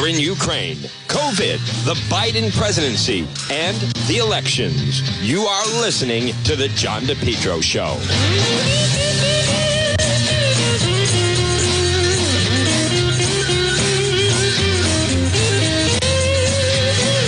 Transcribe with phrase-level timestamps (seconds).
[0.00, 0.76] war in Ukraine,
[1.08, 3.76] COVID, the Biden presidency, and
[4.08, 5.00] the elections.
[5.20, 7.96] You are listening to The John DePetro Show.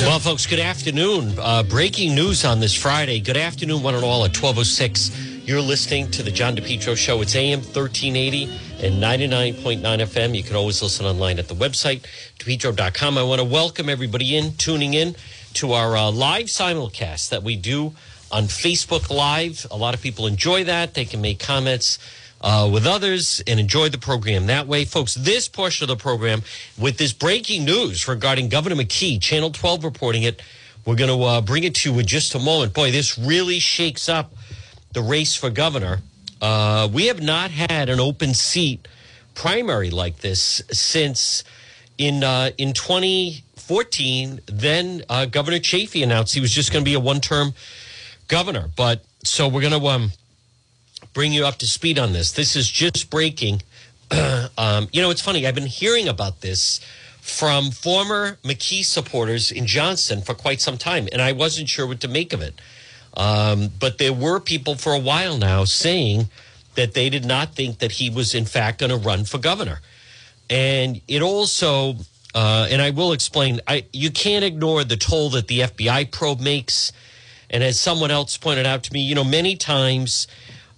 [0.07, 1.35] Well, folks, good afternoon.
[1.39, 3.21] Uh, breaking news on this Friday.
[3.21, 5.47] Good afternoon, one and all, at 1206.
[5.47, 7.21] You're listening to the John DePetro Show.
[7.21, 10.37] It's AM 1380 and 99.9 FM.
[10.37, 12.05] You can always listen online at the website,
[12.41, 13.17] DePetro.com.
[13.17, 15.15] I want to welcome everybody in, tuning in
[15.55, 17.95] to our uh, live simulcast that we do
[18.33, 19.67] on Facebook Live.
[19.71, 20.95] A lot of people enjoy that.
[20.95, 22.01] They can make comments
[22.41, 24.85] uh, with others and enjoy the program that way.
[24.85, 26.43] Folks, this portion of the program
[26.77, 30.43] with this breaking news regarding Governor McKee, Channel 12 reporting it.
[30.85, 32.75] We're going to uh, bring it to you in just a moment.
[32.75, 34.33] Boy, this really shakes up
[34.93, 36.01] the race for governor.
[36.43, 38.89] Uh, we have not had an open seat
[39.35, 41.45] primary like this since
[41.99, 44.41] in uh, in 2014.
[44.47, 47.55] Then uh, Governor Chafee announced he was just going to be a one term
[48.27, 48.69] governor.
[48.77, 50.11] But so we're going to um,
[51.15, 52.33] bring you up to speed on this.
[52.33, 53.63] This is just breaking.
[54.59, 55.47] um, you know, it's funny.
[55.47, 56.81] I've been hearing about this
[57.21, 62.01] from former McKee supporters in Johnston for quite some time, and I wasn't sure what
[62.01, 62.61] to make of it.
[63.15, 66.29] Um, but there were people for a while now saying
[66.75, 69.81] that they did not think that he was, in fact, going to run for governor.
[70.49, 71.97] And it also,
[72.35, 76.41] uh, and I will explain, I, you can't ignore the toll that the FBI probe
[76.41, 76.93] makes.
[77.51, 80.27] And as someone else pointed out to me, you know, many times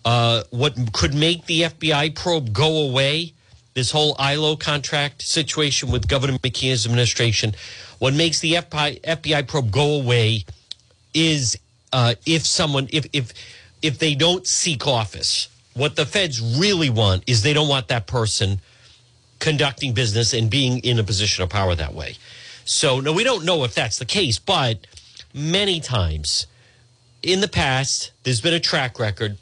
[0.05, 3.33] uh, what could make the FBI probe go away,
[3.75, 7.55] this whole ILO contract situation with Governor McKee's administration,
[7.99, 10.45] what makes the FBI, FBI probe go away
[11.12, 11.57] is
[11.95, 13.33] uh, if someone, if, if,
[13.81, 15.48] if they don't seek office.
[15.75, 18.61] What the feds really want is they don't want that person
[19.39, 22.17] conducting business and being in a position of power that way.
[22.65, 24.87] So, no, we don't know if that's the case, but
[25.33, 26.47] many times
[27.22, 29.38] in the past, there's been a track record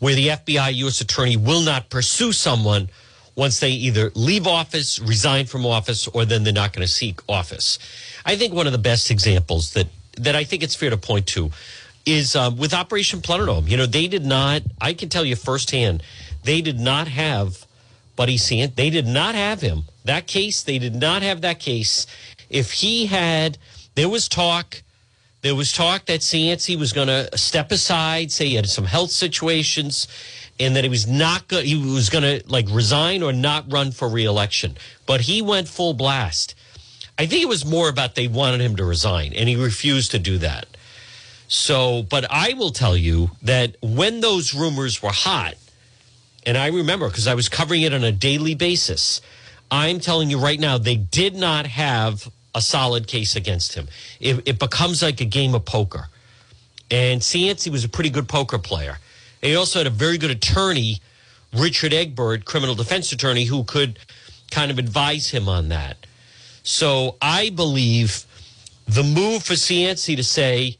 [0.00, 1.00] where the FBI U.S.
[1.00, 2.90] attorney will not pursue someone
[3.34, 7.20] once they either leave office, resign from office, or then they're not going to seek
[7.28, 7.78] office.
[8.26, 9.86] I think one of the best examples that
[10.18, 11.50] that I think it's fair to point to
[12.04, 13.68] is um, with Operation Plunder Dome.
[13.68, 14.62] You know, they did not.
[14.80, 16.02] I can tell you firsthand,
[16.44, 17.66] they did not have
[18.16, 18.74] Buddy Cianci.
[18.74, 19.84] They did not have him.
[20.04, 22.06] That case, they did not have that case.
[22.50, 23.58] If he had,
[23.94, 24.82] there was talk.
[25.42, 29.10] There was talk that Cianci was going to step aside, say he had some health
[29.10, 30.06] situations,
[30.60, 31.50] and that he was not.
[31.50, 34.76] He was going to like resign or not run for reelection.
[35.06, 36.54] But he went full blast.
[37.18, 40.18] I think it was more about they wanted him to resign, and he refused to
[40.18, 40.66] do that.
[41.48, 45.54] So, but I will tell you that when those rumors were hot,
[46.46, 49.20] and I remember because I was covering it on a daily basis,
[49.70, 53.88] I'm telling you right now, they did not have a solid case against him.
[54.20, 56.08] It, it becomes like a game of poker.
[56.90, 58.98] And Cianci was a pretty good poker player.
[59.40, 61.00] He also had a very good attorney,
[61.52, 63.98] Richard Egbert, criminal defense attorney, who could
[64.50, 65.96] kind of advise him on that.
[66.62, 68.24] So I believe
[68.86, 70.76] the move for Cianci to say,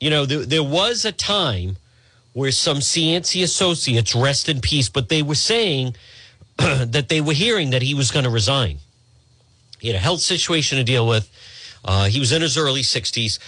[0.00, 1.76] you know, there, there was a time
[2.32, 5.96] where some Cianci associates rest in peace, but they were saying
[6.56, 8.78] that they were hearing that he was going to resign.
[9.78, 11.28] He had a health situation to deal with.
[11.84, 13.38] Uh, he was in his early 60s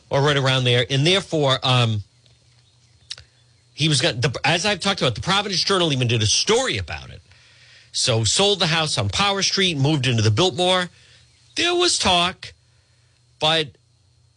[0.10, 0.84] or right around there.
[0.90, 2.02] And therefore, um,
[3.74, 7.10] he was going as I've talked about, the Providence Journal even did a story about
[7.10, 7.22] it.
[7.98, 10.88] So sold the house on Power Street, moved into the Biltmore.
[11.56, 12.54] There was talk,
[13.40, 13.70] but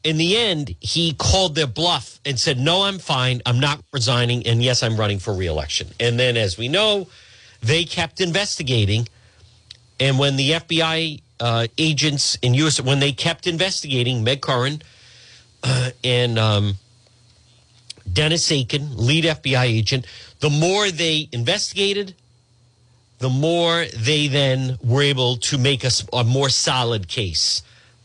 [0.03, 3.39] in the end, he called their bluff and said, No, I'm fine.
[3.45, 4.47] I'm not resigning.
[4.47, 5.89] And yes, I'm running for reelection.
[5.99, 7.07] And then, as we know,
[7.61, 9.07] they kept investigating.
[9.99, 14.81] And when the FBI uh, agents in U.S., when they kept investigating, Meg Curran
[15.61, 16.77] uh, and um,
[18.11, 20.07] Dennis Aiken, lead FBI agent,
[20.39, 22.15] the more they investigated,
[23.21, 27.61] the more they then were able to make a, a more solid case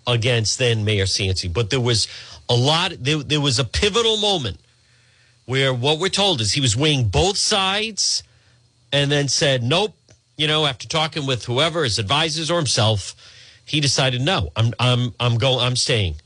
[0.07, 1.53] against then Mayor Cianci.
[1.53, 2.07] But there was
[2.51, 4.61] a lot, there, there was a pivotal moment
[5.47, 8.23] where what we're told is he was weighing both sides
[8.93, 9.95] and then said, nope,
[10.37, 13.15] you know, after talking with whoever, his advisors or himself,
[13.65, 16.17] he decided, no, I'm, I'm, I'm going, I'm staying.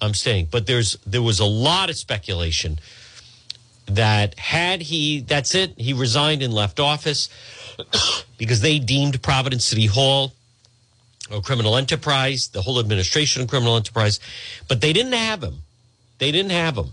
[0.00, 0.48] I'm staying.
[0.50, 2.78] But there's, there was a lot of speculation
[3.84, 7.28] that had he, that's it, he resigned and left office
[8.38, 10.32] because they deemed Providence City Hall
[11.30, 14.18] a criminal enterprise, the whole administration a criminal enterprise,
[14.66, 15.56] but they didn't have him.
[16.18, 16.90] They didn't have him.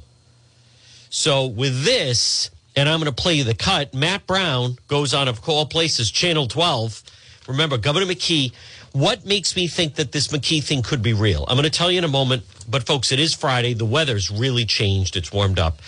[1.09, 5.27] So with this, and I'm going to play you the cut, Matt Brown goes on,
[5.27, 7.03] of all places, Channel 12,
[7.48, 8.51] remember, Governor McKee,
[8.91, 11.45] what makes me think that this McKee thing could be real?
[11.48, 13.74] I'm going to tell you in a moment, but folks, it is Friday.
[13.74, 15.15] The weather's really changed.
[15.15, 15.80] It's warmed up.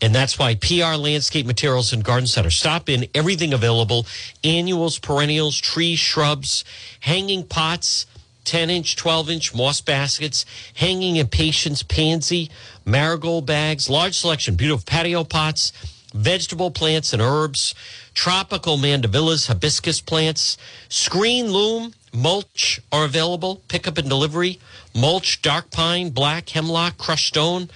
[0.00, 2.50] And that's why PR Landscape Materials and Garden Center.
[2.50, 4.06] Stop in, everything available
[4.44, 6.64] annuals, perennials, trees, shrubs,
[7.00, 8.06] hanging pots,
[8.44, 12.50] 10 inch, 12 inch moss baskets, hanging impatiens, pansy,
[12.84, 15.72] marigold bags, large selection, beautiful patio pots,
[16.14, 17.74] vegetable plants and herbs,
[18.14, 20.56] tropical mandevillas, hibiscus plants,
[20.88, 24.58] screen loom, mulch are available, pickup and delivery,
[24.94, 27.68] mulch, dark pine, black hemlock, crushed stone,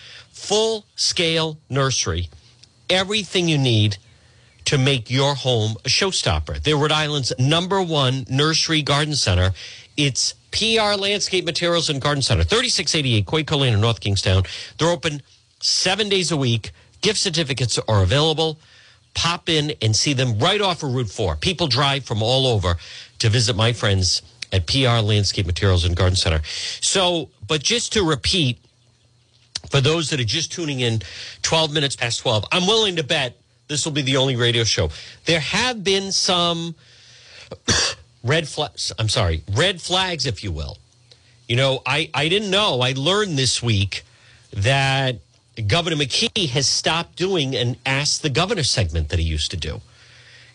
[0.42, 2.28] full scale nursery.
[2.90, 3.96] Everything you need
[4.64, 6.60] to make your home a showstopper.
[6.62, 9.52] They're Rhode Island's number one nursery garden center.
[9.96, 14.42] It's PR Landscape Materials and Garden Center, 3688 Quaker Lane in North Kingstown.
[14.78, 15.22] They're open
[15.60, 16.72] seven days a week.
[17.02, 18.58] Gift certificates are available.
[19.14, 21.36] Pop in and see them right off of Route 4.
[21.36, 22.76] People drive from all over
[23.20, 24.22] to visit my friends
[24.52, 26.40] at PR Landscape Materials and Garden Center.
[26.44, 28.58] So, but just to repeat,
[29.70, 31.03] for those that are just tuning in
[31.43, 33.37] 12 minutes past 12, I'm willing to bet
[33.69, 34.91] this will be the only radio show.
[35.25, 36.75] There have been some
[38.25, 40.79] red flags, I'm sorry, red flags, if you will.
[41.49, 42.81] You know, I, I didn't know.
[42.81, 44.05] I learned this week
[44.53, 45.17] that
[45.67, 49.81] Governor McKee has stopped doing an Ask the Governor segment that he used to do.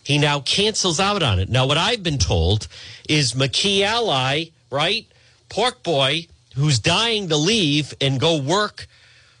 [0.02, 1.48] He now cancels out on it.
[1.48, 2.66] Now, what I've been told
[3.08, 5.06] is McKee ally, right?
[5.48, 6.26] Pork Boy,
[6.56, 8.86] who's dying to leave and go work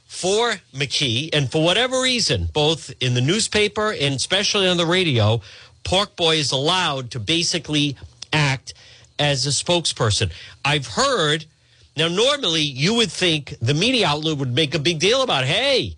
[0.08, 5.40] for McKee, and for whatever reason, both in the newspaper and especially on the radio,
[5.84, 7.94] Pork Boy is allowed to basically
[8.32, 8.72] act
[9.18, 10.32] as a spokesperson.
[10.64, 11.44] I've heard
[11.94, 15.94] now normally you would think the media outlet would make a big deal about, hey,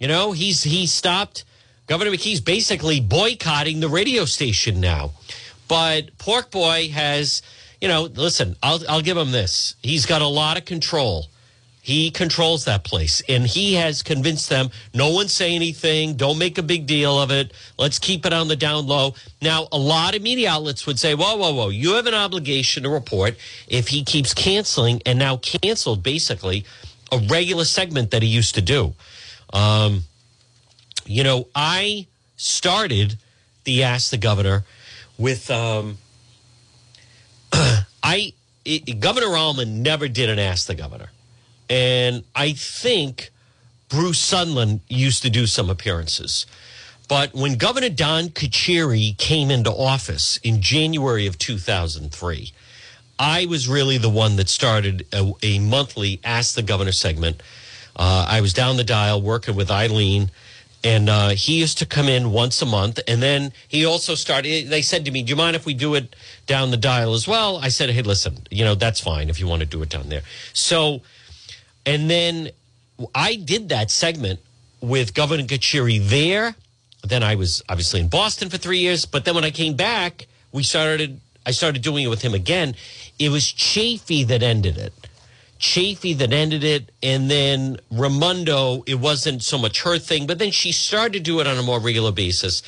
[0.00, 1.44] you know, he's he stopped
[1.86, 5.12] Governor McKee's basically boycotting the radio station now.
[5.68, 7.40] But Pork Boy has,
[7.80, 9.76] you know, listen, I'll I'll give him this.
[9.80, 11.28] He's got a lot of control
[11.84, 16.56] he controls that place and he has convinced them no one say anything, don't make
[16.56, 17.52] a big deal of it.
[17.76, 19.14] Let's keep it on the down low.
[19.42, 22.84] Now, a lot of media outlets would say, whoa, whoa, whoa, you have an obligation
[22.84, 23.36] to report
[23.68, 26.64] if he keeps canceling and now canceled basically
[27.12, 28.94] a regular segment that he used to do.
[29.52, 30.04] Um,
[31.04, 32.06] you know, I
[32.38, 33.18] started
[33.64, 34.64] the Ask the Governor
[35.18, 35.98] with um,
[38.02, 38.32] I
[38.64, 41.10] it, Governor Almond never did an Ask the Governor.
[41.68, 43.30] And I think
[43.88, 46.46] Bruce Sundlun used to do some appearances.
[47.08, 52.52] But when Governor Don Carcieri came into office in January of 2003,
[53.18, 57.42] I was really the one that started a, a monthly Ask the Governor segment.
[57.94, 60.30] Uh, I was down the dial working with Eileen,
[60.82, 62.98] and uh, he used to come in once a month.
[63.06, 65.94] And then he also started, they said to me, Do you mind if we do
[65.94, 66.16] it
[66.46, 67.58] down the dial as well?
[67.58, 70.08] I said, Hey, listen, you know, that's fine if you want to do it down
[70.08, 70.22] there.
[70.52, 71.02] So,
[71.86, 72.50] and then
[73.14, 74.40] I did that segment
[74.80, 76.54] with Governor Carcieri there.
[77.02, 79.04] Then I was obviously in Boston for three years.
[79.04, 81.20] But then when I came back, we started.
[81.46, 82.74] I started doing it with him again.
[83.18, 84.94] It was Chafee that ended it.
[85.60, 88.82] Chafee that ended it, and then Raimondo.
[88.86, 91.62] It wasn't so much her thing, but then she started to do it on a
[91.62, 92.62] more regular basis,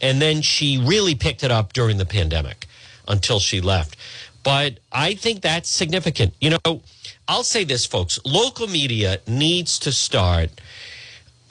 [0.00, 2.66] and then she really picked it up during the pandemic
[3.06, 3.96] until she left.
[4.44, 6.34] But I think that's significant.
[6.40, 6.82] You know
[7.30, 10.60] I'll say this, folks local media needs to start.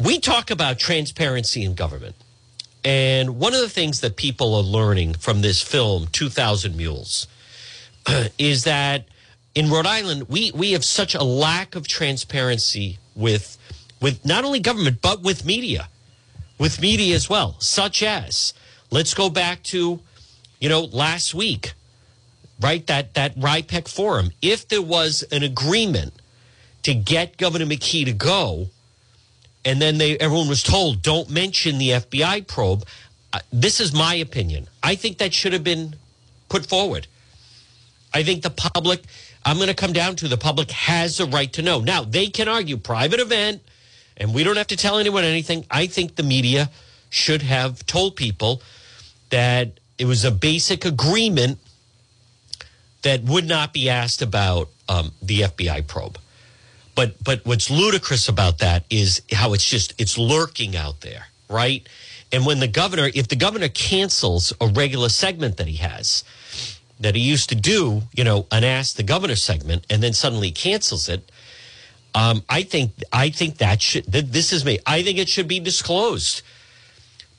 [0.04, 2.16] We talk about transparency in government.
[2.84, 7.28] And one of the things that people are learning from this film, 2000 Mules,
[8.40, 9.08] is that
[9.54, 13.58] in Rhode Island, we, we have such a lack of transparency with,
[14.02, 15.90] with not only government, but with media,
[16.58, 18.54] with media as well, such as,
[18.90, 20.00] let's go back to,
[20.60, 21.74] you know, last week
[22.62, 22.86] right?
[22.88, 24.32] That that RIPEC forum.
[24.42, 26.14] If there was an agreement
[26.84, 28.68] to get Governor McKee to go,
[29.66, 32.86] and then they everyone was told don't mention the FBI probe.
[33.34, 34.68] Uh, this is my opinion.
[34.82, 35.96] I think that should have been
[36.50, 37.08] put forward.
[38.14, 39.04] I think the public.
[39.46, 41.80] I'm going to come down to the public has a right to know.
[41.80, 43.62] Now they can argue private event,
[44.18, 45.66] and we don't have to tell anyone anything.
[45.70, 46.70] I think the media
[47.10, 48.62] should have told people
[49.30, 51.60] that it was a basic agreement
[53.02, 56.18] that would not be asked about um, the FBI probe.
[56.96, 61.88] But but what's ludicrous about that is how it's just it's lurking out there, right?
[62.32, 66.24] And when the governor, if the governor cancels a regular segment that he has,
[67.00, 70.52] that he used to do, you know, an ask the governor segment, and then suddenly
[70.52, 71.32] cancels it,
[72.16, 74.80] um, I think I think that should this is me.
[74.86, 76.42] I think it should be disclosed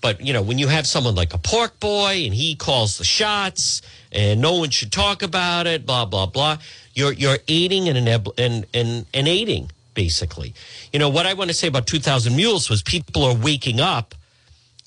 [0.00, 3.04] But you know, when you have someone like a pork boy and he calls the
[3.04, 6.58] shots and no one should talk about it, blah blah blah,
[6.94, 10.54] you're you're aiding and and and, and aiding basically.
[10.92, 14.14] You know what I want to say about 2,000 mules was people are waking up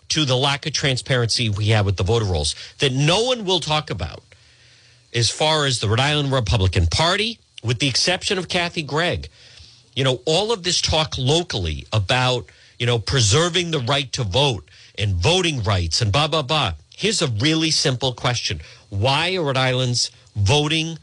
[0.08, 3.60] to the lack of transparency we have with the voter rolls that no one will
[3.60, 4.24] talk about
[5.14, 9.28] as far as the Rhode Island Republican Party, with the exception of Kathy Gregg.
[9.96, 12.46] You know, all of this talk locally about,
[12.80, 14.64] you know, preserving the right to vote
[15.02, 16.74] and voting rights and blah, blah, blah.
[16.96, 20.98] Here's a really simple question Why are Rhode Island's voting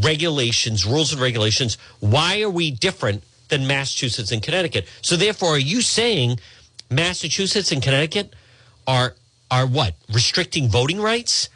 [0.00, 4.86] regulations, rules and regulations, why are we different than Massachusetts and Connecticut?
[5.02, 6.40] So, therefore, are you saying
[6.90, 8.34] Massachusetts and Connecticut
[8.86, 9.14] are,
[9.50, 9.94] are what?
[10.12, 11.48] Restricting voting rights?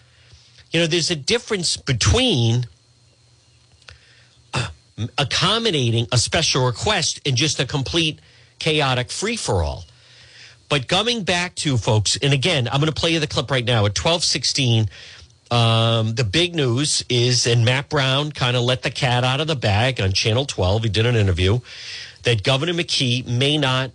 [0.70, 2.66] You know, there's a difference between
[4.52, 4.68] uh,
[5.16, 8.20] accommodating a special request and just a complete
[8.58, 9.84] chaotic free for all.
[10.68, 13.64] But coming back to folks, and again, I'm going to play you the clip right
[13.64, 14.88] now at 1216.
[15.50, 19.46] Um, the big news is, and Matt Brown kind of let the cat out of
[19.46, 20.85] the bag on Channel 12.
[20.85, 21.61] He did an interview
[22.25, 23.92] that Governor McKee may not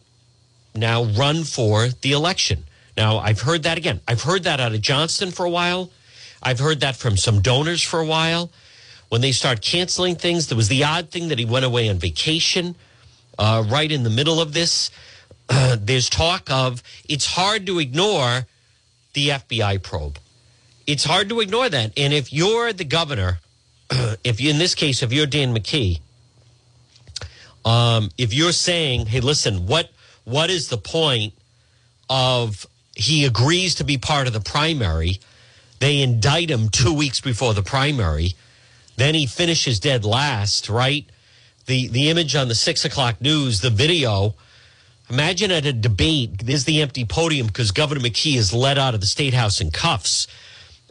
[0.74, 2.63] now run for the election.
[2.96, 4.00] Now, I've heard that again.
[4.08, 5.92] I've heard that out of Johnston for a while.
[6.42, 8.50] I've heard that from some donors for a while.
[9.10, 11.98] When they start canceling things, there was the odd thing that he went away on
[11.98, 12.75] vacation
[13.38, 14.90] uh, right in the middle of this.
[15.79, 18.48] There's talk of it's hard to ignore
[19.13, 20.17] the FBI probe.
[20.88, 21.93] It's hard to ignore that.
[21.98, 23.39] And if you're the governor,
[24.24, 26.00] if you, in this case, if you're Dan McKee,
[27.65, 29.91] um, if you're saying, "Hey, listen, what
[30.24, 31.34] what is the point
[32.10, 32.65] of
[32.96, 35.20] he agrees to be part of the primary?"
[35.79, 38.36] They indict him two weeks before the primary.
[38.98, 41.05] Then he finishes dead last, right?
[41.65, 44.36] The the image on the six o'clock news, the video.
[45.12, 49.01] Imagine at a debate, there's the empty podium because Governor McKee is led out of
[49.01, 50.25] the state house in cuffs.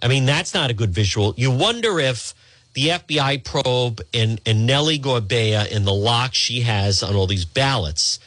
[0.03, 1.33] I mean, that's not a good visual.
[1.39, 2.35] You wonder if
[2.75, 7.47] the FBI probe and, and Nellie Gorbea and the lock she has on all these
[7.47, 8.21] ballots,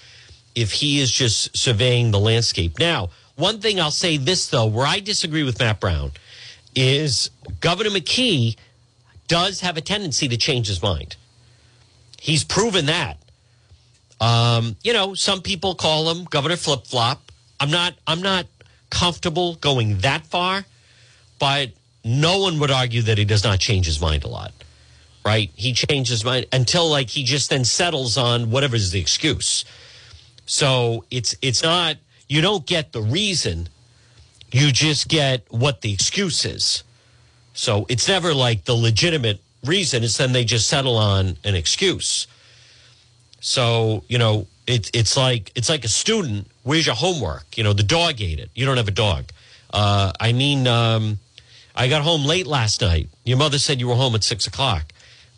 [0.55, 2.79] if he is just surveying the landscape.
[2.79, 6.11] Now, one thing I'll say this, though, where I disagree with Matt Brown
[6.75, 8.55] is Governor McKee
[9.27, 11.17] does have a tendency to change his mind.
[12.19, 13.19] He's proven that.
[14.21, 17.31] Um, you know, some people call him Governor Flip Flop.
[17.59, 17.95] I'm not.
[18.07, 18.47] I'm not
[18.89, 20.65] comfortable going that far,
[21.39, 21.71] but
[22.03, 24.51] no one would argue that he does not change his mind a lot.
[25.25, 25.51] Right?
[25.55, 29.65] He changes his mind until like he just then settles on whatever's the excuse.
[30.45, 31.97] So it's it's not.
[32.27, 33.69] You don't get the reason
[34.53, 36.83] you just get what the excuse is.
[37.53, 40.03] So it's never like the legitimate reason.
[40.03, 42.27] It's then they just settle on an excuse.
[43.43, 46.47] So you know, it, it's like it's like a student.
[46.63, 47.57] Where's your homework?
[47.57, 48.49] You know, the dog ate it.
[48.55, 49.25] You don't have a dog.
[49.71, 51.19] Uh, I mean, um,
[51.75, 53.09] I got home late last night.
[53.25, 54.93] Your mother said you were home at six o'clock.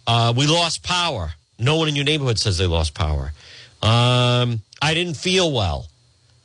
[0.06, 1.32] Uh, we lost power.
[1.58, 3.32] No one in your neighborhood says they lost power.
[3.82, 5.88] Um, I didn't feel well.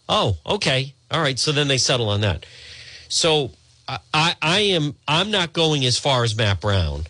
[0.09, 0.95] Oh, okay.
[1.11, 1.39] All right.
[1.39, 2.47] So then they settle on that.
[3.11, 3.51] So
[4.15, 7.05] I, I am I'm not going as far as Matt Brown,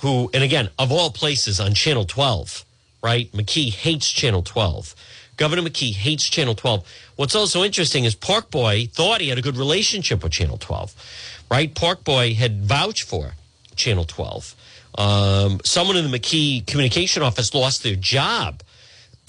[0.00, 2.64] who and again of all places on Channel 12,
[3.02, 3.30] right?
[3.32, 4.94] McKee hates Channel 12.
[5.36, 6.86] Governor McKee hates Channel 12.
[7.16, 11.44] What's also interesting is Pork Boy thought he had a good relationship with Channel 12,
[11.50, 11.74] right?
[11.74, 13.32] Pork Boy had vouched for
[13.76, 14.54] Channel 12.
[14.98, 18.62] Um, someone in the McKee communication office lost their job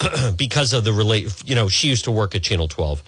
[0.36, 1.42] because of the relate.
[1.46, 3.02] You know, she used to work at Channel 12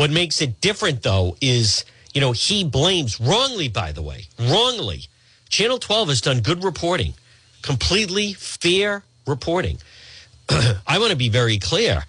[0.00, 5.02] what makes it different, though, is, you know, he blames, wrongly, by the way, wrongly.
[5.50, 7.12] Channel 12 has done good reporting,
[7.62, 9.78] completely fair reporting.
[10.86, 12.04] I want to be very clear.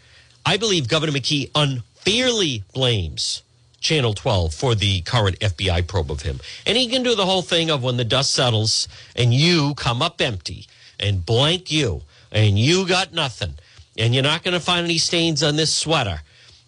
[0.46, 3.44] I believe Governor McKee unfairly blames
[3.80, 6.40] Channel 12 for the current FBI probe of him.
[6.66, 10.02] And he can do the whole thing of when the dust settles and you come
[10.02, 10.68] up empty
[11.00, 13.56] and blank you and you got nothing
[13.98, 16.22] and you're not going to find any stains on this sweater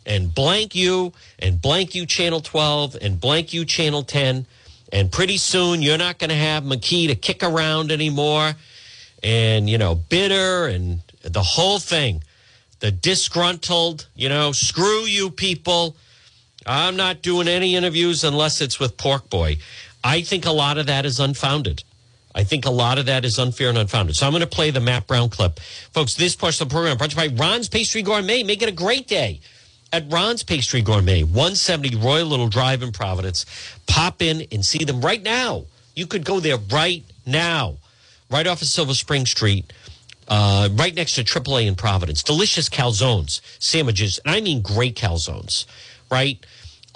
[0.06, 4.46] and blank you and blank you channel 12 and blank you channel 10
[4.92, 8.54] and pretty soon you're not going to have McKee to kick around anymore
[9.24, 12.22] and you know bitter and the whole thing
[12.80, 15.96] the disgruntled you know screw you people
[16.66, 19.56] i'm not doing any interviews unless it's with pork boy
[20.04, 21.84] i think a lot of that is unfounded
[22.36, 24.16] I think a lot of that is unfair and unfounded.
[24.16, 25.60] So I'm going to play the Matt Brown clip.
[25.60, 28.44] Folks, this portion of the program brought to you by Ron's Pastry Gourmet.
[28.44, 29.40] Make it a great day
[29.92, 33.46] at Ron's Pastry Gourmet, 170 Royal Little Drive in Providence.
[33.86, 35.66] Pop in and see them right now.
[35.96, 37.78] You could go there right now,
[38.34, 39.72] right off of Silver Spring Street,
[40.28, 42.24] uh, right next to AAA in Providence.
[42.24, 45.66] Delicious calzones, sandwiches, and I mean great calzones
[46.14, 46.46] right?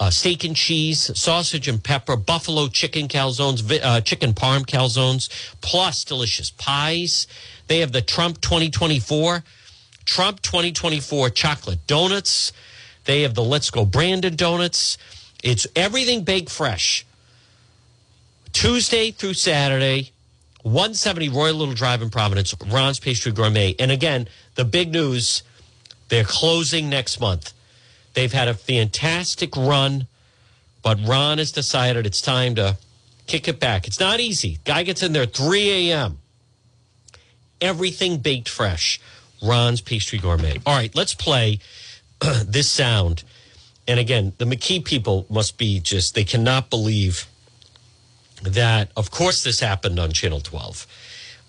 [0.00, 5.28] Uh, steak and cheese, sausage and pepper, buffalo chicken calzones, uh, chicken parm calzones,
[5.60, 7.26] plus delicious pies.
[7.66, 9.42] They have the Trump 2024,
[10.04, 12.52] Trump 2024 chocolate donuts.
[13.06, 14.98] They have the Let's Go Brandon donuts.
[15.42, 17.04] It's everything baked fresh.
[18.52, 20.12] Tuesday through Saturday,
[20.62, 23.74] 170 Royal Little Drive in Providence, Ron's Pastry Gourmet.
[23.78, 25.42] And again, the big news
[26.08, 27.52] they're closing next month.
[28.14, 30.06] They've had a fantastic run,
[30.82, 32.76] but Ron has decided it's time to
[33.26, 33.86] kick it back.
[33.86, 34.58] It's not easy.
[34.64, 36.18] Guy gets in there 3 a.m.
[37.60, 39.00] Everything baked fresh.
[39.42, 40.58] Ron's Pastry Gourmet.
[40.66, 41.60] All right, let's play
[42.44, 43.22] this sound.
[43.86, 47.26] And again, the McKee people must be just, they cannot believe
[48.42, 50.86] that, of course, this happened on Channel 12.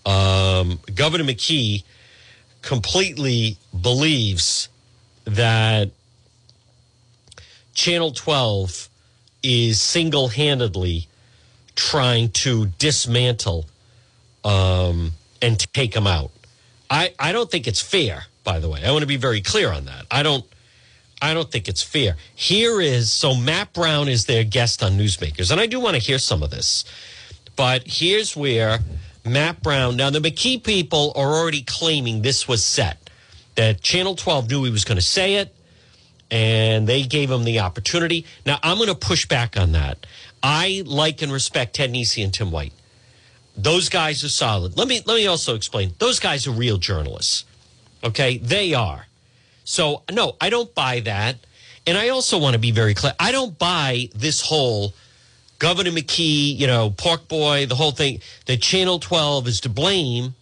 [0.05, 1.83] Um, Governor McKee
[2.61, 4.69] completely believes
[5.25, 5.91] that
[7.73, 8.89] Channel 12
[9.43, 11.07] is single handedly
[11.75, 13.65] trying to dismantle
[14.43, 16.31] um, and take them out.
[16.89, 18.83] I, I don't think it's fair, by the way.
[18.83, 20.05] I want to be very clear on that.
[20.11, 20.45] I don't.
[21.21, 22.15] I don't think it's fair.
[22.33, 26.01] Here is so Matt Brown is their guest on Newsmakers, and I do want to
[26.01, 26.85] hear some of this.
[27.55, 28.79] But here's where
[29.25, 29.97] Matt Brown.
[29.97, 33.09] Now the McKee people are already claiming this was set.
[33.55, 35.53] That Channel 12 knew he was going to say it,
[36.31, 38.25] and they gave him the opportunity.
[38.45, 40.05] Now I'm going to push back on that.
[40.41, 42.71] I like and respect Ted Nesi and Tim White.
[43.57, 44.77] Those guys are solid.
[44.77, 45.93] Let me let me also explain.
[45.99, 47.43] Those guys are real journalists.
[48.01, 49.07] Okay, they are.
[49.69, 51.35] So, no, I don't buy that.
[51.85, 53.13] And I also want to be very clear.
[53.19, 54.95] I don't buy this whole
[55.59, 60.33] Governor McKee, you know, Pork Boy, the whole thing, that Channel 12 is to blame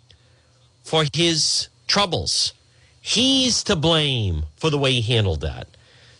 [0.85, 2.53] for his troubles.
[3.01, 5.67] He's to blame for the way he handled that.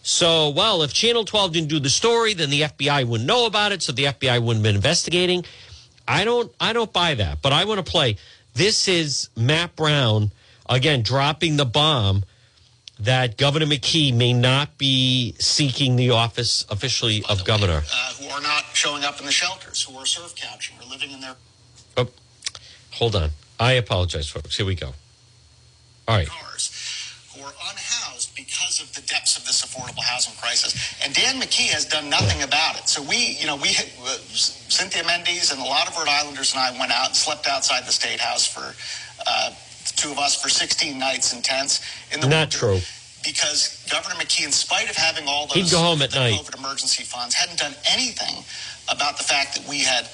[0.04, 3.72] So, well, if Channel 12 didn't do the story, then the FBI wouldn't know about
[3.72, 5.46] it, so the FBI wouldn't have been investigating.
[6.06, 7.42] I don't I don't buy that.
[7.42, 8.18] But I want to play.
[8.54, 10.32] This is Matt Brown
[10.70, 12.26] again dropping the bomb
[13.00, 17.84] that Governor McKee may not be seeking the office officially of governor.
[17.94, 21.12] Uh, who are not showing up in the shelters, who are surf couching or living
[21.12, 21.36] in their
[21.96, 22.08] Oh,
[22.92, 23.32] hold on.
[23.60, 24.58] I apologize, folks.
[24.58, 24.94] Here we go.
[26.08, 26.28] All right.
[26.28, 26.72] cars,
[27.36, 30.96] who are unhoused because of the depths of this affordable housing crisis.
[31.04, 32.88] And Dan McKee has done nothing about it.
[32.88, 33.70] So we, you know, we,
[34.04, 37.48] uh, Cynthia Mendes and a lot of Rhode Islanders and I went out and slept
[37.48, 38.74] outside the state house for.
[39.26, 39.52] Uh,
[39.98, 41.82] two of us for 16 nights in tents
[42.14, 42.80] in the Not winter true.
[43.26, 46.40] because Governor McKee, in spite of having all those He'd go home at the night.
[46.40, 48.44] COVID emergency funds, hadn't done anything
[48.90, 50.08] about the fact that we had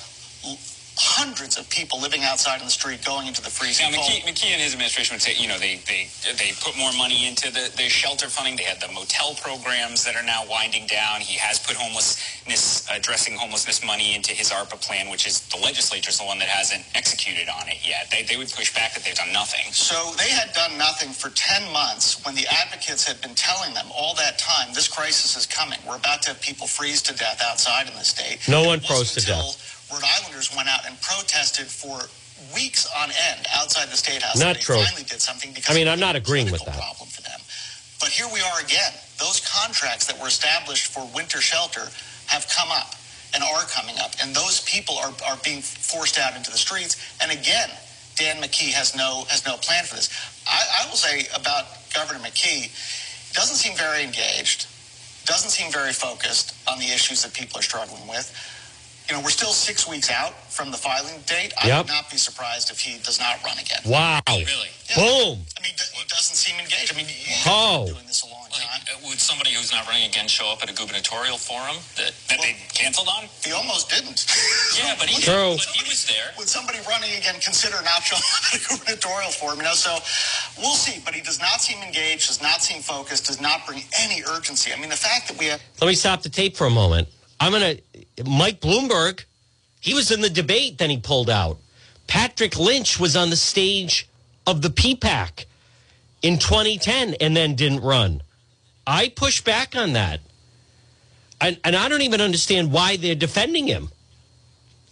[0.97, 4.11] hundreds of people living outside in the street going into the freezing Now, cold.
[4.11, 7.27] McKee, McKee and his administration would say, you know, they they they put more money
[7.27, 8.55] into the, the shelter funding.
[8.55, 11.21] They had the motel programs that are now winding down.
[11.21, 16.19] He has put homelessness, addressing homelessness money into his ARPA plan, which is the legislature's
[16.19, 18.09] the one that hasn't executed on it yet.
[18.11, 19.71] They, they would push back that they've done nothing.
[19.71, 23.87] So they had done nothing for 10 months when the advocates had been telling them
[23.95, 25.79] all that time, this crisis is coming.
[25.87, 28.39] We're about to have people freeze to death outside in the state.
[28.47, 29.55] No one froze to until
[29.93, 32.01] Rhode Islanders went out and protested for
[32.53, 34.39] weeks on end outside the state house.
[34.39, 34.77] Not true.
[34.77, 36.73] They finally did something because I mean, I'm not agreeing with that.
[36.75, 37.39] Problem for them.
[37.99, 38.91] But here we are again.
[39.19, 41.87] Those contracts that were established for winter shelter
[42.25, 42.95] have come up
[43.33, 46.97] and are coming up, and those people are, are being forced out into the streets.
[47.21, 47.69] And again,
[48.15, 50.09] Dan McKee has no has no plan for this.
[50.47, 52.73] I, I will say about Governor McKee,
[53.33, 54.67] doesn't seem very engaged,
[55.25, 58.33] doesn't seem very focused on the issues that people are struggling with.
[59.09, 61.53] You know, we're still six weeks out from the filing date.
[61.61, 61.85] I Yep.
[61.85, 63.81] would not be surprised if he does not run again.
[63.85, 64.21] Wow.
[64.29, 64.69] Really?
[64.89, 64.95] Yeah.
[64.95, 65.45] Boom.
[65.57, 66.93] I mean, he doesn't seem engaged.
[66.93, 67.85] I mean, you've Oh.
[67.85, 68.81] been doing this a long time.
[68.93, 72.39] uh, would somebody who's not running again show up at a gubernatorial forum that, that
[72.41, 73.27] they canceled on?
[73.43, 74.25] He almost didn't.
[74.77, 75.55] Yeah, but he, True.
[75.57, 76.31] but he was there.
[76.37, 79.57] Would somebody running again consider not showing up at a gubernatorial forum?
[79.59, 79.99] You know, so
[80.57, 80.99] we'll see.
[81.05, 84.71] But he does not seem engaged, does not seem focused, does not bring any urgency.
[84.73, 87.07] I mean, the fact that we have Let me stop the tape for a moment.
[87.43, 87.77] I'm going
[88.15, 88.23] to.
[88.23, 89.25] Mike Bloomberg,
[89.81, 91.57] he was in the debate, then he pulled out.
[92.07, 94.07] Patrick Lynch was on the stage
[94.47, 95.45] of the PPAC
[96.21, 98.21] in 2010 and then didn't run.
[98.87, 100.21] I push back on that.
[101.41, 103.89] And, and I don't even understand why they're defending him,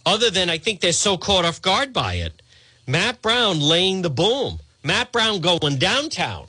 [0.04, 2.42] other than I think they're so caught off guard by it.
[2.86, 4.58] Matt Brown laying the boom.
[4.82, 6.48] Matt Brown going downtown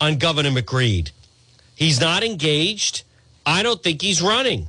[0.00, 1.12] on Governor McGreed.
[1.76, 3.04] He's not engaged.
[3.46, 4.68] I don't think he's running.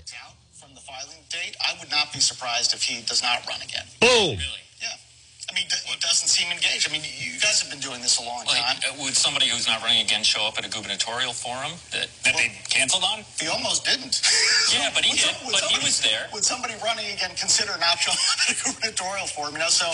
[2.16, 3.86] Be surprised if he does not run again.
[4.00, 4.40] Boom.
[4.40, 4.64] Really?
[4.82, 4.96] Yeah.
[5.50, 6.88] I mean, he doesn't seem engaged.
[6.90, 8.78] I mean, you guys guys have been doing this a long Like, time.
[8.90, 12.34] uh, would somebody who's not running again show up at a gubernatorial forum that, that
[12.36, 13.22] they canceled on?
[13.40, 14.18] He almost didn't.
[14.74, 15.36] Yeah, but he Would did.
[15.36, 16.26] some- would But he was there.
[16.34, 19.54] Would somebody running again consider not showing up at a gubernatorial forum?
[19.54, 19.94] You know, so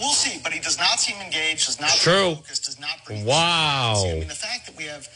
[0.00, 0.40] we'll see.
[0.42, 1.66] But he does not seem engaged.
[1.66, 2.32] Does not True.
[2.32, 2.64] seem focused.
[2.64, 3.26] Does not bring.
[3.26, 4.00] Wow.
[4.06, 5.06] I mean, the fact that we have.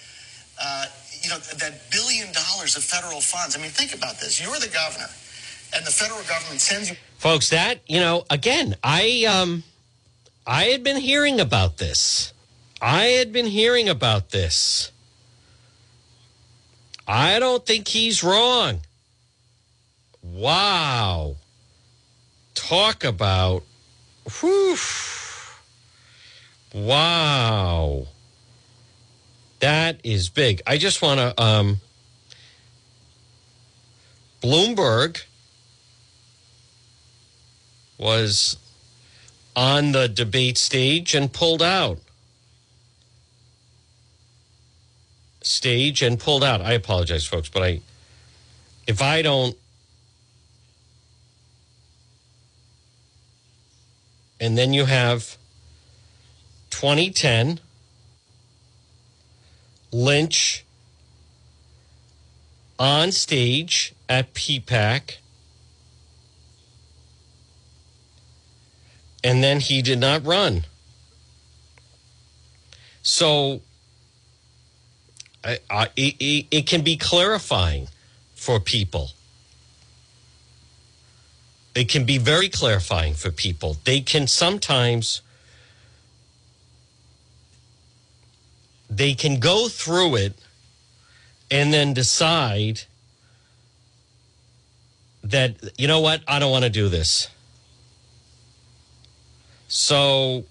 [0.62, 0.86] Uh,
[1.22, 3.56] you know that billion dollars of federal funds.
[3.56, 4.42] I mean, think about this.
[4.42, 5.06] You're the governor,
[5.74, 6.96] and the federal government sends you.
[7.18, 9.62] Folks that you know again i um
[10.46, 12.32] i had been hearing about this.
[12.80, 14.90] I had been hearing about this.
[17.06, 18.80] I don't think he's wrong.
[20.22, 21.36] Wow.
[22.54, 23.62] Talk about
[24.40, 24.76] whew,
[26.74, 28.06] wow.
[29.60, 30.60] That is big.
[30.66, 31.80] I just want to um
[34.42, 35.22] bloomberg
[38.02, 38.56] was
[39.54, 41.98] on the debate stage and pulled out.
[45.42, 46.60] Stage and pulled out.
[46.60, 47.80] I apologize, folks, but I,
[48.86, 49.56] if I don't,
[54.40, 55.36] and then you have
[56.70, 57.60] 2010,
[59.92, 60.64] Lynch
[62.78, 65.18] on stage at PPAC.
[69.24, 70.64] And then he did not run.
[73.02, 73.60] So
[75.44, 77.88] I, I, it, it can be clarifying
[78.34, 79.10] for people.
[81.74, 83.76] It can be very clarifying for people.
[83.84, 85.22] They can sometimes
[88.90, 90.34] they can go through it
[91.50, 92.82] and then decide
[95.24, 97.28] that you know what I don't want to do this.
[99.74, 100.44] So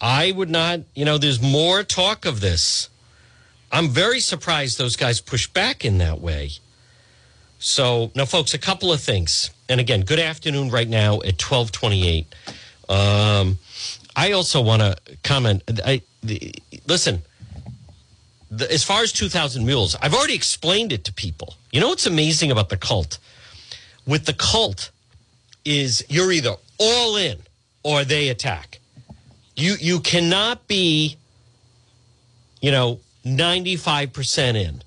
[0.00, 2.88] I would not, you know, there's more talk of this.
[3.70, 6.52] I'm very surprised those guys push back in that way.
[7.58, 9.50] So now, folks, a couple of things.
[9.68, 12.34] And again, good afternoon right now at 1228.
[12.88, 13.58] Um,
[14.16, 15.64] I also want to comment.
[15.84, 16.54] I, the,
[16.86, 17.20] listen,
[18.58, 21.56] as far as 2,000 Mules, I've already explained it to people.
[21.72, 23.18] You know what's amazing about the cult?
[24.06, 24.90] With the cult,
[25.64, 27.38] is you're either all in
[27.82, 28.80] or they attack.
[29.56, 31.16] You you cannot be,
[32.60, 34.82] you know, 95% in.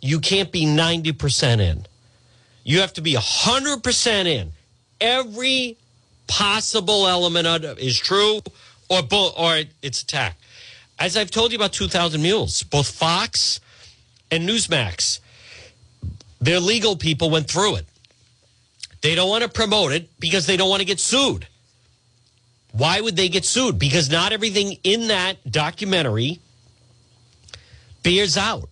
[0.00, 1.86] You can't be 90% in.
[2.64, 4.52] You have to be 100% in.
[5.00, 5.76] Every
[6.26, 8.40] possible element of is true
[8.88, 10.38] or bull, or it's attack.
[10.98, 13.60] As I've told you about 2000 Mules, both Fox
[14.30, 15.20] and Newsmax,
[16.40, 17.86] their legal people went through it.
[19.02, 21.46] They don't want to promote it because they don't want to get sued.
[22.72, 23.78] Why would they get sued?
[23.78, 26.40] Because not everything in that documentary
[28.02, 28.68] bears out.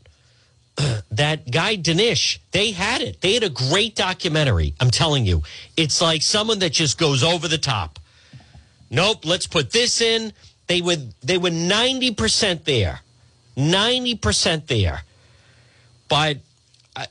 [1.10, 3.20] that guy Dinesh, they had it.
[3.20, 4.74] They had a great documentary.
[4.80, 5.42] I'm telling you,
[5.76, 7.98] it's like someone that just goes over the top.
[8.90, 10.32] Nope, let's put this in.
[10.66, 13.00] They would they were 90% there.
[13.56, 15.02] 90% there.
[16.08, 16.38] But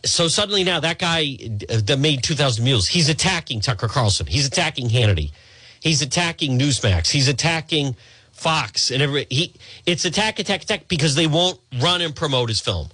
[0.04, 1.38] so suddenly now that guy
[1.70, 4.28] uh, that made 2000 mules, he's attacking Tucker Carlson.
[4.28, 5.32] He's attacking Hannity.
[5.80, 7.10] He's attacking Newsmax.
[7.10, 7.96] He's attacking
[8.32, 9.54] Fox and every he
[9.86, 12.88] it's attack attack attack because they won't run and promote his film.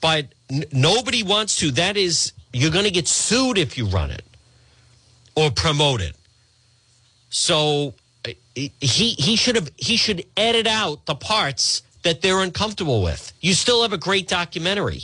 [0.00, 1.70] But n- nobody wants to.
[1.70, 4.24] That is you're going to get sued if you run it
[5.36, 6.16] or promote it.
[7.30, 7.94] So
[8.26, 13.32] uh, he he should have he should edit out the parts that they're uncomfortable with.
[13.40, 15.02] You still have a great documentary.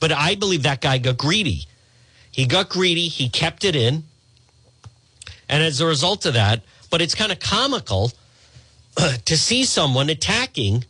[0.00, 1.66] But I believe that guy got greedy.
[2.30, 4.04] He got greedy, he kept it in.
[5.48, 8.12] And as a result of that, but it's kind of comical
[9.24, 10.84] to see someone attacking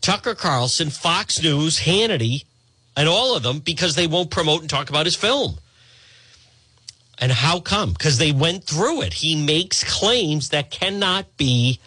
[0.00, 2.44] Tucker Carlson, Fox News, Hannity,
[2.96, 5.58] and all of them because they won't promote and talk about his film.
[7.18, 7.92] And how come?
[7.92, 9.14] Because they went through it.
[9.14, 11.80] He makes claims that cannot be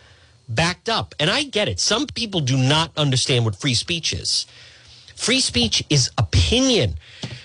[0.48, 1.14] backed up.
[1.20, 1.80] And I get it.
[1.80, 4.48] Some people do not understand what free speech is.
[5.20, 6.96] Free speech is opinion.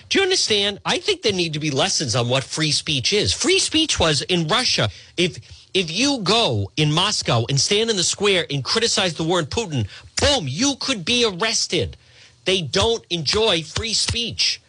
[0.07, 0.79] Do you understand?
[0.85, 3.33] I think there need to be lessons on what free speech is.
[3.33, 4.89] Free speech was in Russia.
[5.17, 5.39] If
[5.73, 9.45] if you go in Moscow and stand in the square and criticize the war in
[9.47, 9.89] Putin,
[10.21, 11.97] boom, you could be arrested.
[12.45, 14.61] They don't enjoy free speech.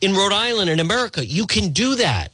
[0.00, 2.32] In Rhode Island in America, you can do that.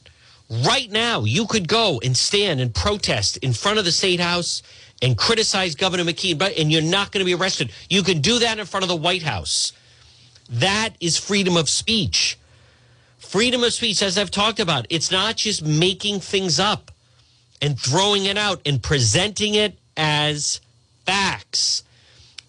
[0.66, 4.62] Right now, you could go and stand and protest in front of the state house
[5.02, 7.70] and criticize Governor McKee, but and you're not going to be arrested.
[7.90, 9.74] You can do that in front of the White House.
[10.50, 12.38] That is freedom of speech.
[13.18, 16.90] Freedom of speech, as I've talked about, it's not just making things up.
[17.62, 20.60] and throwing it out and presenting it as
[21.06, 21.82] facts.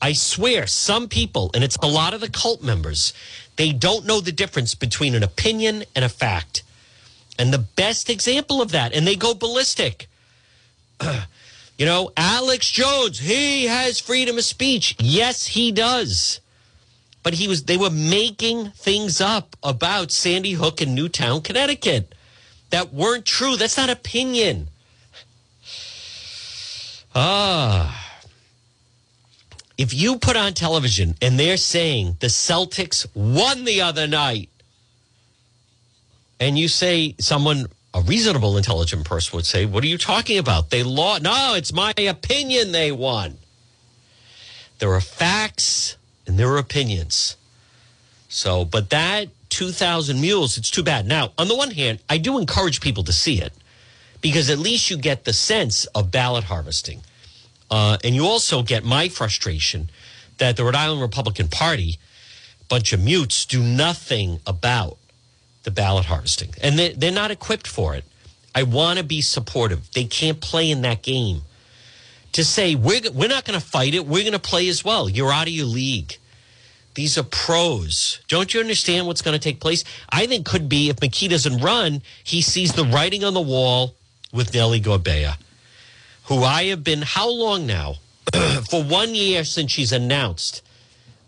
[0.01, 3.13] I swear, some people, and it's a lot of the cult members,
[3.57, 6.63] they don't know the difference between an opinion and a fact.
[7.37, 10.07] And the best example of that, and they go ballistic.
[11.77, 14.95] you know, Alex Jones, he has freedom of speech.
[14.99, 16.39] Yes, he does.
[17.23, 22.13] But he was they were making things up about Sandy Hook and Newtown, Connecticut
[22.71, 23.55] that weren't true.
[23.55, 24.69] That's not opinion.
[27.13, 27.97] Ah.
[29.77, 34.49] If you put on television and they're saying the Celtics won the other night,
[36.39, 40.69] and you say someone, a reasonable, intelligent person would say, What are you talking about?
[40.69, 41.23] They lost.
[41.23, 43.37] No, it's my opinion they won.
[44.79, 45.97] There are facts
[46.31, 47.35] and there are opinions.
[48.29, 51.05] So, but that 2,000 mules, it's too bad.
[51.05, 53.51] Now, on the one hand, I do encourage people to see it
[54.21, 57.01] because at least you get the sense of ballot harvesting.
[57.69, 59.89] Uh, and you also get my frustration
[60.37, 61.97] that the Rhode Island Republican Party,
[62.69, 64.97] bunch of mutes, do nothing about
[65.63, 66.53] the ballot harvesting.
[66.63, 68.05] And they, they're not equipped for it.
[68.55, 69.91] I want to be supportive.
[69.91, 71.41] They can't play in that game.
[72.33, 75.09] To say, we're, we're not going to fight it, we're going to play as well.
[75.09, 76.17] You're out of your league.
[76.93, 78.19] These are pros.
[78.27, 79.83] Don't you understand what's going to take place?
[80.09, 83.95] I think could be if McKee doesn't run, he sees the writing on the wall
[84.33, 85.37] with Nellie Gorbea,
[86.25, 87.95] who I have been, how long now?
[88.69, 90.61] For one year since she's announced,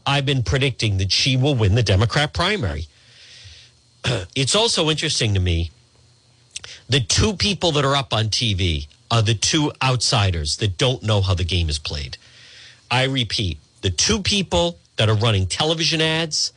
[0.06, 2.88] I've been predicting that she will win the Democrat primary.
[4.36, 5.72] it's also interesting to me
[6.90, 11.22] the two people that are up on TV are the two outsiders that don't know
[11.22, 12.18] how the game is played.
[12.92, 16.54] I repeat, the two people that are running television ads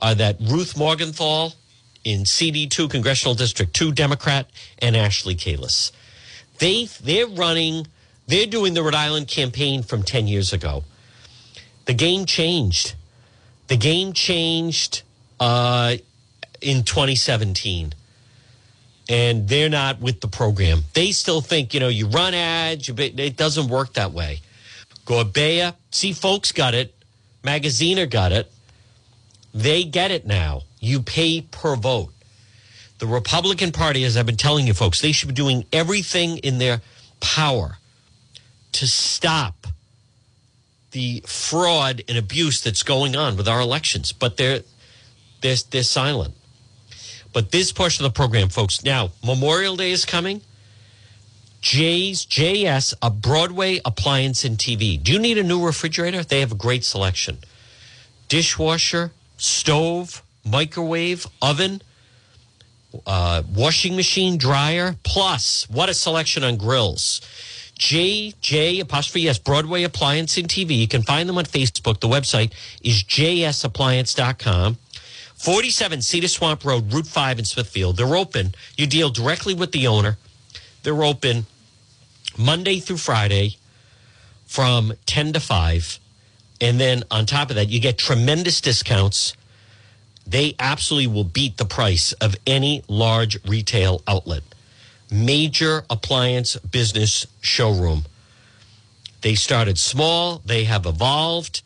[0.00, 1.50] are that Ruth Morgenthau
[2.04, 5.92] in CD2 Congressional District 2 Democrat and Ashley Kalus.
[6.58, 7.86] They they're running
[8.26, 10.84] they're doing the Rhode Island campaign from 10 years ago.
[11.86, 12.94] The game changed.
[13.66, 15.02] The game changed
[15.40, 15.96] uh,
[16.60, 17.94] in 2017
[19.08, 20.84] and they're not with the program.
[20.94, 24.40] They still think, you know, you run ads, it doesn't work that way.
[25.04, 26.94] Gorbea, see, folks got it.
[27.42, 28.50] Magaziner got it.
[29.54, 30.62] They get it now.
[30.80, 32.12] You pay per vote.
[32.98, 36.58] The Republican Party, as I've been telling you folks, they should be doing everything in
[36.58, 36.80] their
[37.20, 37.78] power
[38.72, 39.66] to stop
[40.92, 44.12] the fraud and abuse that's going on with our elections.
[44.12, 44.62] But they're
[45.40, 46.34] they're, they're silent.
[47.32, 50.42] But this portion of the program, folks, now Memorial Day is coming.
[51.62, 55.00] J's JS, a Broadway appliance and TV.
[55.00, 56.24] Do you need a new refrigerator?
[56.24, 57.38] They have a great selection.
[58.28, 61.80] Dishwasher, stove, microwave, oven,
[63.06, 64.96] uh, washing machine, dryer.
[65.04, 67.20] Plus, what a selection on grills.
[67.78, 70.76] J J apostrophe S Broadway Appliance and TV.
[70.76, 72.00] You can find them on Facebook.
[72.00, 74.78] The website is jsappliance.com.
[75.36, 77.96] 47 Cedar Swamp Road, Route 5 in Smithfield.
[77.96, 78.54] They're open.
[78.76, 80.18] You deal directly with the owner.
[80.82, 81.46] They're open
[82.38, 83.56] Monday through Friday
[84.46, 85.98] from 10 to 5.
[86.60, 89.34] And then on top of that, you get tremendous discounts.
[90.26, 94.42] They absolutely will beat the price of any large retail outlet.
[95.10, 98.04] Major appliance business showroom.
[99.22, 101.62] They started small, they have evolved.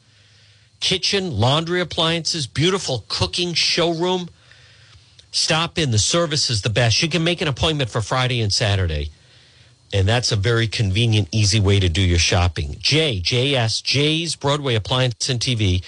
[0.79, 4.29] Kitchen, laundry appliances, beautiful cooking showroom.
[5.33, 7.03] Stop in, the service is the best.
[7.03, 9.11] You can make an appointment for Friday and Saturday
[9.97, 12.77] and that's a very convenient, easy way to do your shopping.
[12.79, 15.83] J, JS, J's Broadway Appliance and TV,